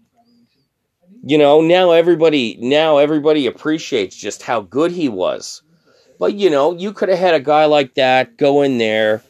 You 1.23 1.39
know, 1.39 1.61
now 1.61 1.91
everybody 1.91 2.57
now 2.61 2.99
everybody 2.99 3.47
appreciates 3.47 4.17
just 4.17 4.43
how 4.43 4.61
good 4.61 4.93
he 4.93 5.09
was. 5.09 5.63
But 6.19 6.35
you 6.35 6.49
know, 6.49 6.75
you 6.75 6.93
could 6.93 7.11
have 7.11 7.19
had 7.19 7.35
a 7.35 7.41
guy 7.41 7.67
like 7.67 7.95
that 7.95 8.39
go 8.39 8.63
in 8.63 8.79
there. 8.79 9.23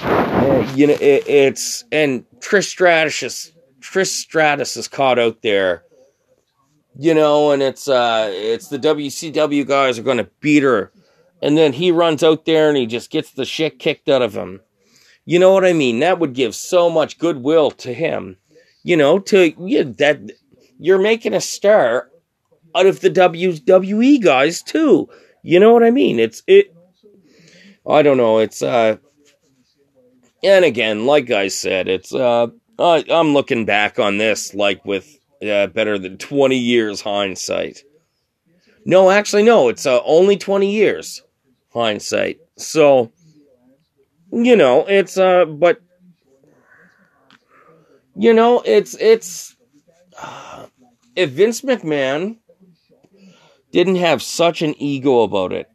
Uh, 0.00 0.72
you 0.76 0.86
know, 0.86 0.92
it, 1.00 1.26
it's 1.26 1.84
and 1.90 2.24
Trish 2.38 2.68
Stratus 2.68 3.50
Trish 3.90 4.08
Stratus 4.08 4.76
is 4.76 4.88
caught 4.88 5.18
out 5.18 5.42
there. 5.42 5.84
You 6.98 7.14
know, 7.14 7.52
and 7.52 7.62
it's 7.62 7.88
uh 7.88 8.30
it's 8.32 8.68
the 8.68 8.78
WCW 8.78 9.66
guys 9.66 9.98
are 9.98 10.02
going 10.02 10.16
to 10.16 10.30
beat 10.40 10.62
her. 10.62 10.92
And 11.42 11.56
then 11.56 11.74
he 11.74 11.90
runs 11.90 12.22
out 12.22 12.46
there 12.46 12.68
and 12.68 12.76
he 12.76 12.86
just 12.86 13.10
gets 13.10 13.32
the 13.32 13.44
shit 13.44 13.78
kicked 13.78 14.08
out 14.08 14.22
of 14.22 14.34
him. 14.34 14.60
You 15.26 15.38
know 15.38 15.52
what 15.52 15.64
I 15.64 15.72
mean? 15.72 16.00
That 16.00 16.18
would 16.18 16.32
give 16.32 16.54
so 16.54 16.88
much 16.88 17.18
goodwill 17.18 17.70
to 17.72 17.92
him. 17.92 18.38
You 18.82 18.96
know, 18.96 19.18
to 19.18 19.52
yeah, 19.58 19.82
that 19.98 20.20
you're 20.78 21.00
making 21.00 21.34
a 21.34 21.40
star 21.40 22.08
out 22.74 22.86
of 22.86 23.00
the 23.00 23.10
WWE 23.10 24.22
guys 24.22 24.62
too. 24.62 25.08
You 25.42 25.60
know 25.60 25.72
what 25.72 25.84
I 25.84 25.90
mean? 25.90 26.18
It's 26.18 26.42
it. 26.46 26.74
I 27.88 28.02
don't 28.02 28.16
know. 28.16 28.38
It's 28.38 28.62
uh, 28.62 28.96
and 30.42 30.64
again, 30.64 31.06
like 31.06 31.30
I 31.30 31.48
said, 31.48 31.88
it's 31.88 32.14
uh, 32.14 32.48
I, 32.78 33.04
I'm 33.08 33.32
looking 33.32 33.64
back 33.64 33.98
on 33.98 34.18
this 34.18 34.54
like 34.54 34.84
with 34.84 35.18
uh, 35.42 35.66
better 35.68 35.98
than 35.98 36.18
20 36.18 36.56
years 36.56 37.00
hindsight. 37.00 37.82
No, 38.84 39.10
actually, 39.10 39.42
no. 39.42 39.68
It's 39.68 39.86
uh, 39.86 40.00
only 40.04 40.36
20 40.36 40.70
years 40.70 41.22
hindsight. 41.72 42.38
So, 42.56 43.12
you 44.30 44.56
know, 44.56 44.86
it's 44.86 45.18
uh, 45.18 45.44
but 45.44 45.80
you 48.16 48.32
know, 48.32 48.62
it's 48.64 48.94
it's. 48.94 49.54
Uh, 50.20 50.66
if 51.14 51.30
Vince 51.30 51.62
McMahon 51.62 52.36
didn't 53.72 53.96
have 53.96 54.22
such 54.22 54.62
an 54.62 54.74
ego 54.80 55.22
about 55.22 55.52
it, 55.52 55.68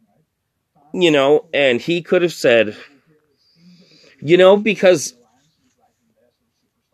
you 0.94 1.10
know, 1.10 1.46
and 1.52 1.80
he 1.80 2.02
could 2.02 2.22
have 2.22 2.32
said, 2.32 2.76
you 4.20 4.36
know, 4.36 4.56
because 4.56 5.14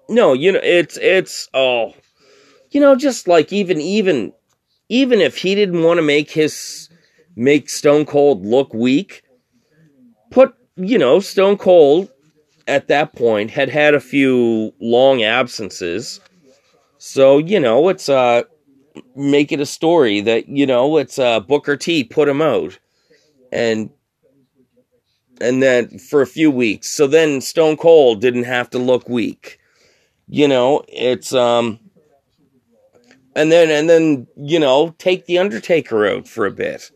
no, 0.08 0.32
you 0.32 0.52
know, 0.52 0.60
it's 0.62 0.96
it's 0.98 1.48
oh, 1.54 1.94
you 2.70 2.80
know, 2.80 2.96
just 2.96 3.28
like 3.28 3.52
even 3.52 3.80
even 3.80 4.32
even 4.88 5.20
if 5.20 5.36
he 5.38 5.54
didn't 5.54 5.82
want 5.82 5.98
to 5.98 6.02
make 6.02 6.30
his 6.30 6.88
make 7.36 7.68
Stone 7.68 8.06
Cold 8.06 8.44
look 8.44 8.72
weak, 8.74 9.22
put 10.30 10.54
you 10.76 10.98
know 10.98 11.20
Stone 11.20 11.58
Cold 11.58 12.10
at 12.66 12.88
that 12.88 13.14
point 13.14 13.50
had 13.50 13.68
had 13.70 13.94
a 13.94 14.00
few 14.00 14.72
long 14.80 15.22
absences 15.22 16.20
so, 16.98 17.38
you 17.38 17.60
know, 17.60 17.88
it's 17.88 18.08
uh 18.08 18.42
make 19.14 19.52
it 19.52 19.60
a 19.60 19.66
story 19.66 20.20
that, 20.22 20.48
you 20.48 20.66
know, 20.66 20.96
it's 20.98 21.18
uh 21.18 21.40
Booker 21.40 21.76
T 21.76 22.04
put 22.04 22.28
him 22.28 22.42
out. 22.42 22.78
And 23.52 23.90
and 25.40 25.62
then 25.62 25.98
for 25.98 26.20
a 26.20 26.26
few 26.26 26.50
weeks. 26.50 26.90
So 26.90 27.06
then 27.06 27.40
Stone 27.40 27.76
Cold 27.76 28.20
didn't 28.20 28.44
have 28.44 28.68
to 28.70 28.78
look 28.78 29.08
weak. 29.08 29.57
You 30.28 30.48
know, 30.48 30.84
it's 30.88 31.32
um 31.32 31.80
and 33.34 33.50
then 33.52 33.70
and 33.70 33.88
then, 33.88 34.26
you 34.36 34.58
know, 34.58 34.94
take 34.98 35.26
the 35.26 35.38
Undertaker 35.38 36.06
out 36.06 36.28
for 36.28 36.46
a 36.46 36.50
bit. 36.50 36.90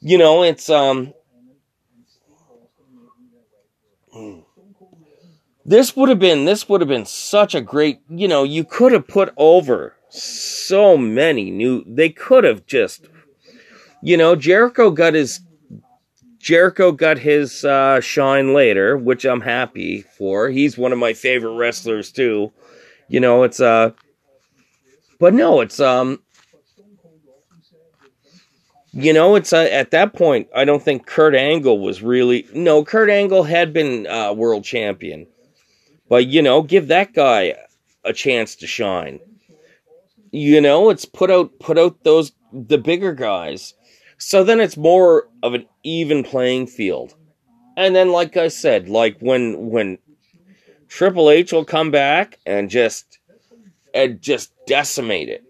You 0.00 0.18
know, 0.18 0.42
it's 0.42 0.70
um 0.70 1.14
this 5.64 5.94
would 5.94 6.08
have 6.08 6.18
been 6.18 6.44
this 6.46 6.68
would 6.68 6.80
have 6.80 6.88
been 6.88 7.04
such 7.04 7.54
a 7.54 7.60
great 7.60 8.00
you 8.08 8.26
know 8.26 8.42
you 8.42 8.64
could 8.64 8.92
have 8.92 9.06
put 9.06 9.32
over 9.36 9.94
so 10.08 10.96
many 10.96 11.50
new 11.50 11.84
they 11.86 12.08
could 12.08 12.42
have 12.44 12.64
just 12.66 13.06
you 14.02 14.16
know 14.16 14.34
jericho 14.34 14.90
got 14.90 15.12
his 15.12 15.40
jericho 16.38 16.92
got 16.92 17.18
his 17.18 17.64
uh, 17.64 18.00
shine 18.00 18.54
later 18.54 18.96
which 18.96 19.24
i'm 19.24 19.40
happy 19.40 20.02
for 20.02 20.48
he's 20.48 20.78
one 20.78 20.92
of 20.92 20.98
my 20.98 21.12
favorite 21.12 21.56
wrestlers 21.56 22.12
too 22.12 22.52
you 23.08 23.20
know 23.20 23.42
it's 23.42 23.60
uh 23.60 23.90
but 25.18 25.34
no 25.34 25.60
it's 25.60 25.80
um 25.80 26.20
you 28.92 29.12
know, 29.12 29.36
it's 29.36 29.52
uh, 29.52 29.68
at 29.70 29.90
that 29.92 30.12
point. 30.14 30.48
I 30.54 30.64
don't 30.64 30.82
think 30.82 31.06
Kurt 31.06 31.34
Angle 31.34 31.78
was 31.78 32.02
really 32.02 32.46
no. 32.52 32.84
Kurt 32.84 33.10
Angle 33.10 33.44
had 33.44 33.72
been 33.72 34.06
uh, 34.06 34.32
world 34.32 34.64
champion, 34.64 35.26
but 36.08 36.26
you 36.26 36.42
know, 36.42 36.62
give 36.62 36.88
that 36.88 37.12
guy 37.12 37.54
a 38.04 38.12
chance 38.12 38.56
to 38.56 38.66
shine. 38.66 39.20
You 40.32 40.60
know, 40.60 40.90
it's 40.90 41.04
put 41.04 41.30
out 41.30 41.58
put 41.60 41.78
out 41.78 42.02
those 42.02 42.32
the 42.52 42.78
bigger 42.78 43.12
guys. 43.12 43.74
So 44.18 44.44
then 44.44 44.60
it's 44.60 44.76
more 44.76 45.28
of 45.42 45.54
an 45.54 45.66
even 45.82 46.22
playing 46.22 46.66
field. 46.66 47.14
And 47.76 47.94
then 47.94 48.10
like 48.10 48.36
I 48.36 48.48
said, 48.48 48.88
like 48.88 49.18
when 49.20 49.70
when 49.70 49.98
Triple 50.88 51.30
H 51.30 51.52
will 51.52 51.64
come 51.64 51.90
back 51.90 52.38
and 52.44 52.68
just 52.68 53.18
and 53.94 54.20
just 54.20 54.52
decimate 54.66 55.28
it. 55.28 55.44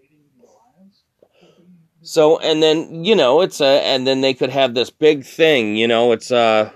So 2.01 2.37
and 2.39 2.61
then, 2.61 3.03
you 3.03 3.15
know, 3.15 3.41
it's 3.41 3.59
a 3.59 3.81
and 3.85 4.05
then 4.05 4.21
they 4.21 4.33
could 4.33 4.51
have 4.51 4.73
this 4.73 4.89
big 4.89 5.25
thing, 5.25 5.75
you 5.75 5.87
know, 5.87 6.11
it's 6.11 6.31
uh 6.31 6.71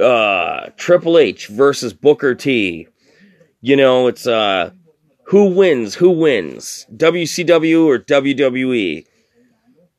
uh, 0.00 0.70
Triple 0.76 1.18
H 1.18 1.48
versus 1.48 1.92
Booker 1.92 2.34
T. 2.34 2.88
You 3.60 3.76
know, 3.76 4.08
it's 4.08 4.26
uh, 4.26 4.72
who 5.24 5.54
wins? 5.54 5.94
Who 5.94 6.10
wins? 6.10 6.86
WCW 6.94 7.86
or 7.86 7.98
WWE? 7.98 9.06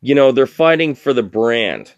You 0.04 0.14
know, 0.14 0.32
they're 0.32 0.46
fighting 0.46 0.94
for 0.94 1.14
the 1.14 1.24
brand. 1.24 1.94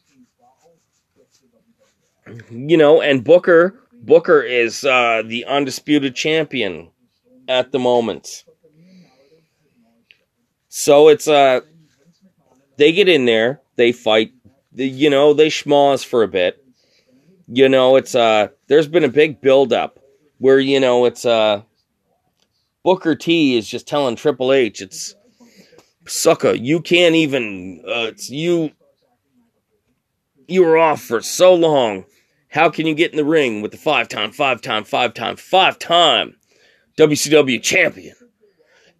You 2.49 2.77
know, 2.77 3.01
and 3.01 3.23
Booker 3.23 3.81
Booker 3.91 4.41
is 4.41 4.85
uh, 4.85 5.23
the 5.25 5.45
undisputed 5.45 6.15
champion 6.15 6.91
at 7.47 7.71
the 7.71 7.79
moment. 7.79 8.45
So 10.69 11.09
it's 11.09 11.27
uh 11.27 11.61
they 12.77 12.91
get 12.91 13.09
in 13.09 13.25
there, 13.25 13.61
they 13.75 13.91
fight, 13.91 14.33
you 14.73 15.09
know, 15.09 15.33
they 15.33 15.47
schmoz 15.47 16.05
for 16.05 16.23
a 16.23 16.27
bit 16.27 16.65
you 17.47 17.69
know, 17.69 17.95
it's 17.95 18.15
uh 18.15 18.47
there's 18.67 18.87
been 18.87 19.03
a 19.03 19.09
big 19.09 19.41
build 19.41 19.73
up 19.73 19.99
where 20.39 20.59
you 20.59 20.79
know 20.79 21.05
it's 21.05 21.25
uh 21.25 21.61
Booker 22.83 23.15
T 23.15 23.57
is 23.57 23.67
just 23.67 23.87
telling 23.87 24.15
Triple 24.15 24.51
H 24.51 24.81
it's 24.81 25.15
sucker, 26.07 26.53
you 26.53 26.81
can't 26.81 27.15
even 27.15 27.83
uh 27.87 28.11
you 28.27 28.71
you 30.47 30.63
were 30.63 30.77
off 30.77 31.01
for 31.01 31.21
so 31.21 31.53
long. 31.53 32.05
How 32.49 32.69
can 32.69 32.87
you 32.87 32.95
get 32.95 33.11
in 33.11 33.17
the 33.17 33.25
ring 33.25 33.61
with 33.61 33.71
the 33.71 33.77
five 33.77 34.07
time, 34.07 34.31
five 34.31 34.61
time, 34.61 34.83
five 34.83 35.13
time, 35.13 35.35
five 35.35 35.77
time 35.77 36.37
WCW 36.97 37.61
champion 37.61 38.15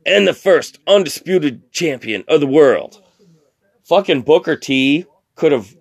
and 0.05 0.27
the 0.27 0.33
first 0.33 0.79
undisputed 0.87 1.71
champion 1.71 2.23
of 2.27 2.41
the 2.41 2.47
world? 2.47 3.01
Fucking 3.85 4.23
Booker 4.23 4.55
T 4.55 5.05
could 5.35 5.51
have, 5.51 5.73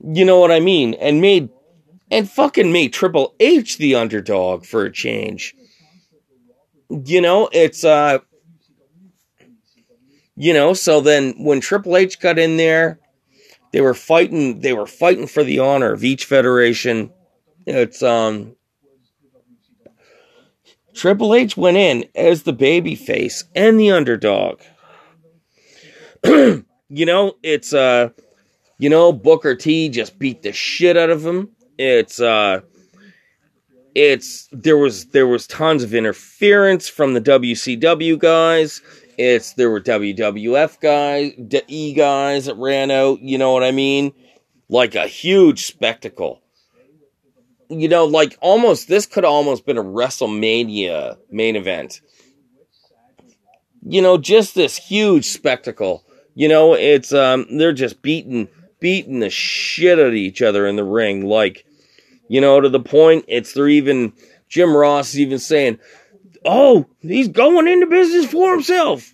you 0.00 0.24
know 0.24 0.38
what 0.38 0.52
I 0.52 0.60
mean, 0.60 0.94
and 0.94 1.20
made 1.20 1.50
and 2.10 2.30
fucking 2.30 2.72
made 2.72 2.92
Triple 2.92 3.34
H 3.38 3.76
the 3.78 3.94
underdog 3.94 4.64
for 4.64 4.84
a 4.84 4.92
change. 4.92 5.54
You 6.88 7.20
know, 7.20 7.50
it's 7.52 7.84
uh 7.84 8.20
you 10.40 10.54
know, 10.54 10.72
so 10.72 11.00
then 11.00 11.34
when 11.36 11.60
Triple 11.60 11.96
H 11.96 12.20
got 12.20 12.38
in 12.38 12.58
there, 12.58 13.00
they 13.72 13.80
were 13.80 13.92
fighting 13.94 14.60
they 14.60 14.72
were 14.72 14.86
fighting 14.86 15.26
for 15.26 15.42
the 15.42 15.58
honor 15.58 15.92
of 15.92 16.04
each 16.04 16.24
federation. 16.24 17.10
It's 17.66 18.02
um 18.02 18.54
Triple 20.94 21.34
H 21.34 21.56
went 21.56 21.76
in 21.76 22.04
as 22.14 22.44
the 22.44 22.52
baby 22.52 22.94
face 22.94 23.44
and 23.54 23.78
the 23.80 23.90
underdog. 23.90 24.60
you 26.24 26.64
know, 26.88 27.34
it's 27.42 27.74
uh 27.74 28.10
You 28.78 28.90
know, 28.90 29.12
Booker 29.12 29.56
T 29.56 29.88
just 29.88 30.20
beat 30.20 30.42
the 30.42 30.52
shit 30.52 30.96
out 30.96 31.10
of 31.10 31.26
him. 31.26 31.50
It's 31.78 32.20
uh 32.20 32.60
it's 33.96 34.48
there 34.52 34.78
was 34.78 35.06
there 35.06 35.26
was 35.26 35.48
tons 35.48 35.82
of 35.82 35.92
interference 35.94 36.88
from 36.88 37.14
the 37.14 37.20
WCW 37.20 38.16
guys. 38.18 38.80
It's 39.18 39.54
there 39.54 39.68
were 39.68 39.80
WWF 39.80 40.78
guys, 40.80 41.32
E 41.66 41.92
guys 41.92 42.46
that 42.46 42.54
ran 42.56 42.92
out, 42.92 43.20
you 43.20 43.36
know 43.36 43.52
what 43.52 43.64
I 43.64 43.72
mean? 43.72 44.12
Like 44.68 44.94
a 44.94 45.08
huge 45.08 45.66
spectacle. 45.66 46.40
You 47.68 47.88
know, 47.88 48.04
like 48.04 48.38
almost 48.40 48.86
this 48.86 49.06
could 49.06 49.24
almost 49.24 49.66
been 49.66 49.76
a 49.76 49.82
WrestleMania 49.82 51.18
main 51.30 51.56
event. 51.56 52.00
You 53.82 54.02
know, 54.02 54.18
just 54.18 54.54
this 54.54 54.76
huge 54.76 55.26
spectacle. 55.26 56.04
You 56.34 56.46
know, 56.48 56.74
it's 56.74 57.12
um 57.12 57.46
they're 57.58 57.72
just 57.72 58.00
beating 58.02 58.48
beating 58.78 59.18
the 59.18 59.30
shit 59.30 59.98
out 59.98 60.06
of 60.06 60.14
each 60.14 60.40
other 60.42 60.64
in 60.64 60.76
the 60.76 60.84
ring 60.84 61.26
like 61.26 61.66
you 62.28 62.40
know, 62.40 62.60
to 62.60 62.68
the 62.68 62.78
point 62.78 63.24
it's 63.26 63.52
they're 63.52 63.68
even 63.68 64.12
Jim 64.48 64.76
Ross 64.76 65.10
is 65.10 65.20
even 65.20 65.38
saying, 65.38 65.78
"Oh, 66.44 66.86
he's 67.00 67.28
going 67.28 67.68
into 67.68 67.86
business 67.86 68.30
for 68.30 68.52
himself." 68.52 69.12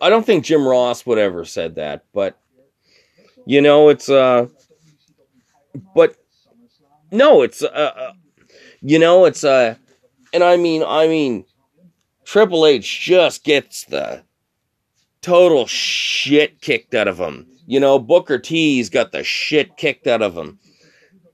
I 0.00 0.10
don't 0.10 0.26
think 0.26 0.44
Jim 0.44 0.66
Ross 0.66 1.06
would 1.06 1.18
ever 1.18 1.44
said 1.44 1.76
that, 1.76 2.04
but 2.12 2.38
you 3.46 3.60
know, 3.60 3.88
it's 3.88 4.08
uh, 4.08 4.46
but 5.94 6.16
no, 7.10 7.42
it's 7.42 7.62
uh, 7.62 7.66
uh 7.66 8.12
you 8.82 8.98
know, 8.98 9.24
it's 9.24 9.44
uh, 9.44 9.76
and 10.32 10.44
I 10.44 10.56
mean, 10.56 10.82
I 10.86 11.08
mean, 11.08 11.44
Triple 12.24 12.66
H 12.66 13.00
just 13.00 13.44
gets 13.44 13.84
the 13.84 14.22
total 15.22 15.66
shit 15.66 16.60
kicked 16.60 16.94
out 16.94 17.08
of 17.08 17.18
him. 17.18 17.46
You 17.66 17.80
know, 17.80 17.98
Booker 17.98 18.38
T's 18.38 18.90
got 18.90 19.12
the 19.12 19.24
shit 19.24 19.76
kicked 19.76 20.06
out 20.06 20.22
of 20.22 20.36
him 20.36 20.58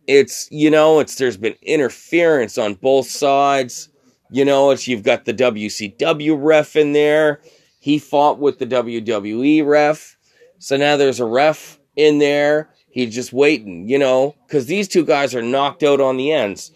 it's 0.07 0.49
you 0.51 0.71
know 0.71 1.01
it's 1.01 1.17
there's 1.17 1.37
been 1.37 1.55
interference 1.63 2.59
on 2.59 2.75
both 2.75 3.07
sides 3.07 3.89
you 4.33 4.45
know 4.45 4.71
it's 4.71 4.89
you've 4.89 5.03
got 5.03 5.25
the 5.25 5.35
WCW 5.35 6.37
ref 6.39 6.75
in 6.75 6.93
there 6.93 7.41
he 7.83 7.99
fought 7.99 8.39
with 8.39 8.61
the 8.61 8.67
WWE 8.67 9.67
ref. 9.67 10.17
So 10.61 10.77
now 10.77 10.97
there's 10.97 11.19
a 11.19 11.25
ref 11.25 11.81
in 11.97 12.21
there. 12.21 12.71
He's 12.91 13.13
just 13.13 13.33
waiting 13.33 13.89
you 13.89 13.99
know 13.99 14.37
cuz 14.49 14.67
these 14.67 14.89
two 14.89 15.05
guys 15.05 15.35
are 15.35 15.43
knocked 15.43 15.83
out 15.83 16.01
on 16.01 16.17
the 16.17 16.33
ends. 16.33 16.71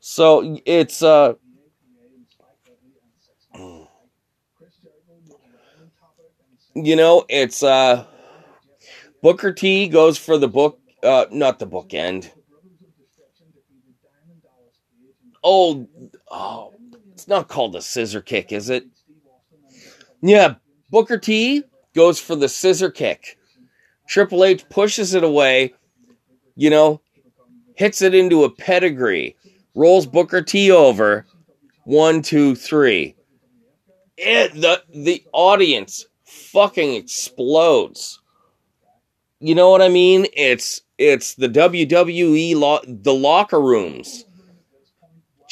So 0.00 0.58
it's 0.64 1.02
uh 1.02 1.34
you 6.74 6.96
know 6.96 7.24
it's 7.28 7.62
uh 7.62 8.04
Booker 9.22 9.52
T 9.52 9.88
goes 9.88 10.18
for 10.18 10.38
the 10.38 10.48
book 10.48 10.78
uh 11.02 11.26
not 11.32 11.58
the 11.58 11.66
bookend. 11.66 12.30
Oh, 15.46 15.86
oh, 16.30 16.72
it's 17.24 17.28
not 17.30 17.48
called 17.48 17.74
a 17.74 17.80
scissor 17.80 18.20
kick, 18.20 18.52
is 18.52 18.68
it? 18.68 18.84
Yeah, 20.20 20.56
Booker 20.90 21.16
T 21.16 21.62
goes 21.94 22.20
for 22.20 22.36
the 22.36 22.50
scissor 22.50 22.90
kick. 22.90 23.38
Triple 24.06 24.44
H 24.44 24.68
pushes 24.68 25.14
it 25.14 25.24
away, 25.24 25.72
you 26.54 26.68
know, 26.68 27.00
hits 27.76 28.02
it 28.02 28.14
into 28.14 28.44
a 28.44 28.50
pedigree, 28.50 29.36
rolls 29.74 30.04
Booker 30.06 30.42
T 30.42 30.70
over. 30.70 31.24
One, 31.84 32.20
two, 32.20 32.54
three. 32.54 33.16
It, 34.18 34.52
the 34.52 34.82
the 34.94 35.24
audience 35.32 36.04
fucking 36.24 36.92
explodes. 36.92 38.20
You 39.40 39.54
know 39.54 39.70
what 39.70 39.80
I 39.80 39.88
mean? 39.88 40.26
It's 40.34 40.82
it's 40.98 41.36
the 41.36 41.48
WWE 41.48 42.54
lo- 42.54 42.84
the 42.86 43.14
locker 43.14 43.62
rooms 43.62 44.26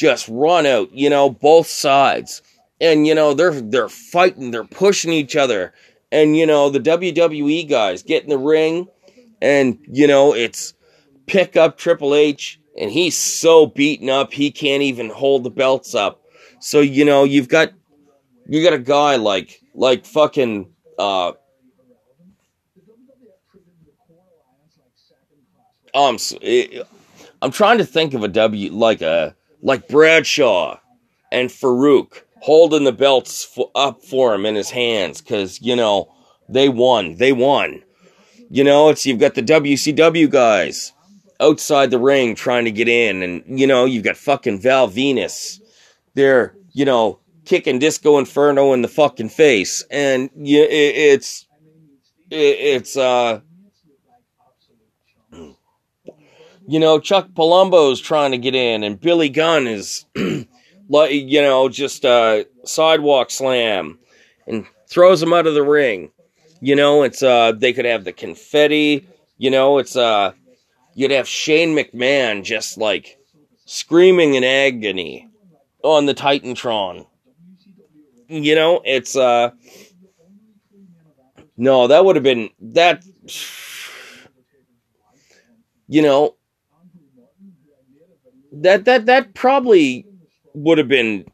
just 0.02 0.26
run 0.28 0.66
out, 0.66 0.92
you 0.92 1.08
know, 1.08 1.30
both 1.30 1.68
sides. 1.68 2.42
And 2.80 3.06
you 3.06 3.14
know, 3.14 3.34
they're 3.34 3.60
they're 3.60 3.88
fighting, 3.88 4.50
they're 4.50 4.64
pushing 4.64 5.12
each 5.12 5.36
other. 5.36 5.72
And 6.10 6.36
you 6.36 6.44
know, 6.44 6.70
the 6.70 6.80
WWE 6.80 7.70
guys 7.70 8.02
get 8.02 8.24
in 8.24 8.28
the 8.28 8.36
ring 8.36 8.88
and 9.40 9.78
you 9.86 10.08
know, 10.08 10.34
it's 10.34 10.74
pick 11.26 11.56
up 11.56 11.78
Triple 11.78 12.16
H 12.16 12.58
and 12.76 12.90
he's 12.90 13.16
so 13.16 13.66
beaten 13.66 14.10
up 14.10 14.32
he 14.32 14.50
can't 14.50 14.82
even 14.82 15.08
hold 15.08 15.44
the 15.44 15.50
belts 15.50 15.94
up. 15.94 16.20
So, 16.58 16.80
you 16.80 17.04
know, 17.04 17.22
you've 17.22 17.48
got 17.48 17.70
you 18.48 18.64
got 18.64 18.72
a 18.72 18.80
guy 18.80 19.14
like 19.16 19.60
like 19.72 20.04
fucking 20.04 20.68
uh 20.98 21.32
um, 25.94 26.18
I'm 27.42 27.52
trying 27.52 27.78
to 27.78 27.84
think 27.84 28.14
of 28.14 28.24
a 28.24 28.28
W 28.28 28.72
like 28.72 29.02
a 29.02 29.36
like 29.62 29.88
Bradshaw 29.88 30.78
and 31.30 31.48
Farouk 31.48 32.22
holding 32.40 32.84
the 32.84 32.92
belts 32.92 33.58
up 33.74 34.02
for 34.02 34.34
him 34.34 34.44
in 34.44 34.54
his 34.54 34.70
hands 34.70 35.20
because, 35.20 35.60
you 35.62 35.76
know, 35.76 36.12
they 36.48 36.68
won. 36.68 37.16
They 37.16 37.32
won. 37.32 37.82
You 38.50 38.64
know, 38.64 38.90
it's 38.90 39.06
you've 39.06 39.20
got 39.20 39.34
the 39.34 39.42
WCW 39.42 40.28
guys 40.28 40.92
outside 41.40 41.90
the 41.90 41.98
ring 41.98 42.34
trying 42.34 42.66
to 42.66 42.70
get 42.70 42.88
in, 42.88 43.22
and 43.22 43.58
you 43.58 43.66
know, 43.66 43.86
you've 43.86 44.04
got 44.04 44.16
fucking 44.16 44.60
Val 44.60 44.88
Venis. 44.88 45.58
They're, 46.14 46.54
you 46.72 46.84
know, 46.84 47.18
kicking 47.46 47.78
Disco 47.78 48.18
Inferno 48.18 48.74
in 48.74 48.82
the 48.82 48.88
fucking 48.88 49.30
face. 49.30 49.82
And 49.90 50.28
yeah, 50.36 50.64
it, 50.64 50.96
it's 50.96 51.46
it, 52.30 52.36
it's 52.36 52.96
uh 52.96 53.40
you 56.66 56.78
know, 56.78 56.98
Chuck 56.98 57.28
Palumbo's 57.30 58.00
trying 58.00 58.32
to 58.32 58.38
get 58.38 58.54
in, 58.54 58.82
and 58.82 59.00
Billy 59.00 59.28
Gunn 59.28 59.66
is, 59.66 60.06
like, 60.88 61.12
you 61.12 61.42
know, 61.42 61.68
just 61.68 62.04
a 62.04 62.46
sidewalk 62.64 63.30
slam 63.30 63.98
and 64.46 64.66
throws 64.88 65.22
him 65.22 65.32
out 65.32 65.46
of 65.46 65.54
the 65.54 65.62
ring. 65.62 66.10
You 66.60 66.76
know, 66.76 67.02
it's 67.02 67.22
uh, 67.22 67.52
they 67.52 67.72
could 67.72 67.84
have 67.84 68.04
the 68.04 68.12
confetti. 68.12 69.08
You 69.38 69.50
know, 69.50 69.78
it's 69.78 69.96
uh, 69.96 70.32
you'd 70.94 71.10
have 71.10 71.26
Shane 71.26 71.76
McMahon 71.76 72.44
just 72.44 72.78
like 72.78 73.18
screaming 73.64 74.34
in 74.34 74.44
agony 74.44 75.28
on 75.82 76.06
the 76.06 76.14
Titantron. 76.14 77.06
You 78.28 78.54
know, 78.54 78.80
it's 78.84 79.16
uh, 79.16 79.50
no, 81.56 81.88
that 81.88 82.04
would 82.04 82.16
have 82.16 82.22
been 82.22 82.50
that. 82.60 83.04
You 85.88 86.00
know, 86.00 86.36
that 88.52 88.84
that 88.84 89.06
that 89.06 89.34
probably 89.34 90.06
would 90.54 90.78
have 90.78 90.88
been 90.88 91.24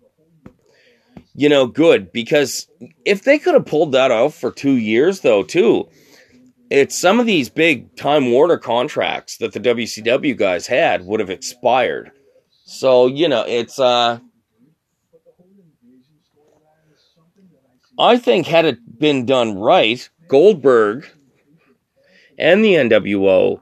you 1.35 1.49
know 1.49 1.67
good 1.67 2.13
because 2.13 2.69
if 3.05 3.23
they 3.23 3.39
could 3.39 3.55
have 3.55 3.67
pulled 3.67 3.93
that 3.93 4.11
off 4.11 4.35
for 4.35 4.51
2 4.51 4.73
years 4.73 5.21
though 5.21 5.43
too 5.43 5.89
it's 6.71 6.99
some 6.99 7.19
of 7.19 7.27
these 7.27 7.49
big 7.49 7.97
time 7.97 8.31
Warner 8.31 8.59
contracts 8.59 9.39
that 9.39 9.53
the 9.53 9.61
WCW 9.61 10.37
guys 10.37 10.67
had 10.67 11.05
would 11.07 11.21
have 11.21 11.31
expired. 11.31 12.11
So, 12.65 13.07
you 13.07 13.29
know, 13.29 13.45
it's 13.47 13.79
uh 13.79 14.19
I 17.99 18.17
think 18.19 18.47
had 18.47 18.65
it 18.65 18.99
been 18.99 19.27
done 19.27 19.59
right, 19.59 20.09
Goldberg 20.29 21.09
and 22.39 22.65
the 22.65 22.75
NWO 22.75 23.61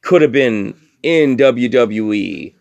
could 0.00 0.22
have 0.22 0.32
been 0.32 0.74
in 1.02 1.36
WWE. 1.36 2.54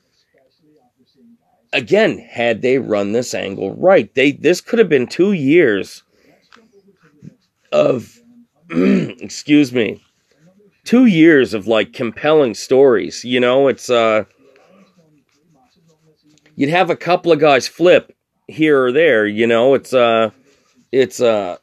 Again, 1.73 2.17
had 2.17 2.61
they 2.61 2.79
run 2.79 3.13
this 3.13 3.33
angle 3.33 3.75
right, 3.75 4.13
they 4.13 4.33
this 4.33 4.59
could 4.59 4.79
have 4.79 4.89
been 4.89 5.07
two 5.07 5.31
years 5.31 6.03
of 7.71 8.19
excuse 8.69 9.71
me, 9.71 10.03
two 10.83 11.05
years 11.05 11.53
of 11.53 11.67
like 11.67 11.93
compelling 11.93 12.53
stories. 12.53 13.23
You 13.23 13.39
know, 13.39 13.67
it's 13.67 13.89
uh, 13.89 14.25
you'd 16.55 16.69
have 16.69 16.89
a 16.89 16.95
couple 16.95 17.31
of 17.31 17.39
guys 17.39 17.67
flip 17.67 18.15
here 18.47 18.85
or 18.85 18.91
there. 18.91 19.25
You 19.25 19.47
know, 19.47 19.73
it's 19.73 19.93
uh, 19.93 20.31
it's 20.91 21.21
uh, 21.21 21.57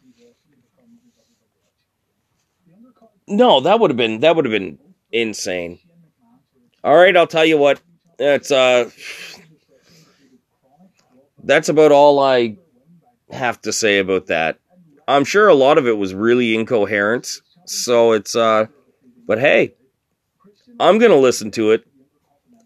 no, 3.27 3.61
that 3.61 3.79
would 3.79 3.91
have 3.91 3.97
been 3.97 4.21
that 4.21 4.37
would 4.37 4.45
have 4.45 4.53
been 4.53 4.79
insane. 5.12 5.79
All 6.85 6.97
right, 6.97 7.17
I'll 7.17 7.27
tell 7.27 7.45
you 7.45 7.59
what. 7.59 7.81
That's 8.19 8.51
uh 8.51 8.91
That's 11.43 11.69
about 11.69 11.93
all 11.93 12.19
I 12.19 12.59
have 13.31 13.61
to 13.62 13.73
say 13.73 13.99
about 13.99 14.27
that. 14.27 14.59
I'm 15.07 15.25
sure 15.25 15.49
a 15.49 15.55
lot 15.55 15.79
of 15.79 15.87
it 15.87 15.97
was 15.97 16.14
really 16.14 16.55
incoherent. 16.55 17.41
So 17.64 18.12
it's 18.12 18.35
uh 18.35 18.67
but 19.27 19.38
hey, 19.38 19.75
I'm 20.81 20.99
going 20.99 21.11
to 21.11 21.19
listen 21.19 21.51
to 21.53 21.73
it. 21.73 21.85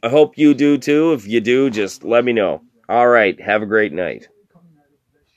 I 0.02 0.08
hope 0.08 0.38
you 0.38 0.54
do 0.54 0.78
too. 0.78 1.12
If 1.12 1.26
you 1.26 1.40
do, 1.40 1.70
just 1.70 2.04
let 2.04 2.24
me 2.24 2.32
know. 2.32 2.62
All 2.88 3.08
right, 3.08 3.40
have 3.40 3.62
a 3.62 3.66
great 3.66 3.92
night. 3.92 4.28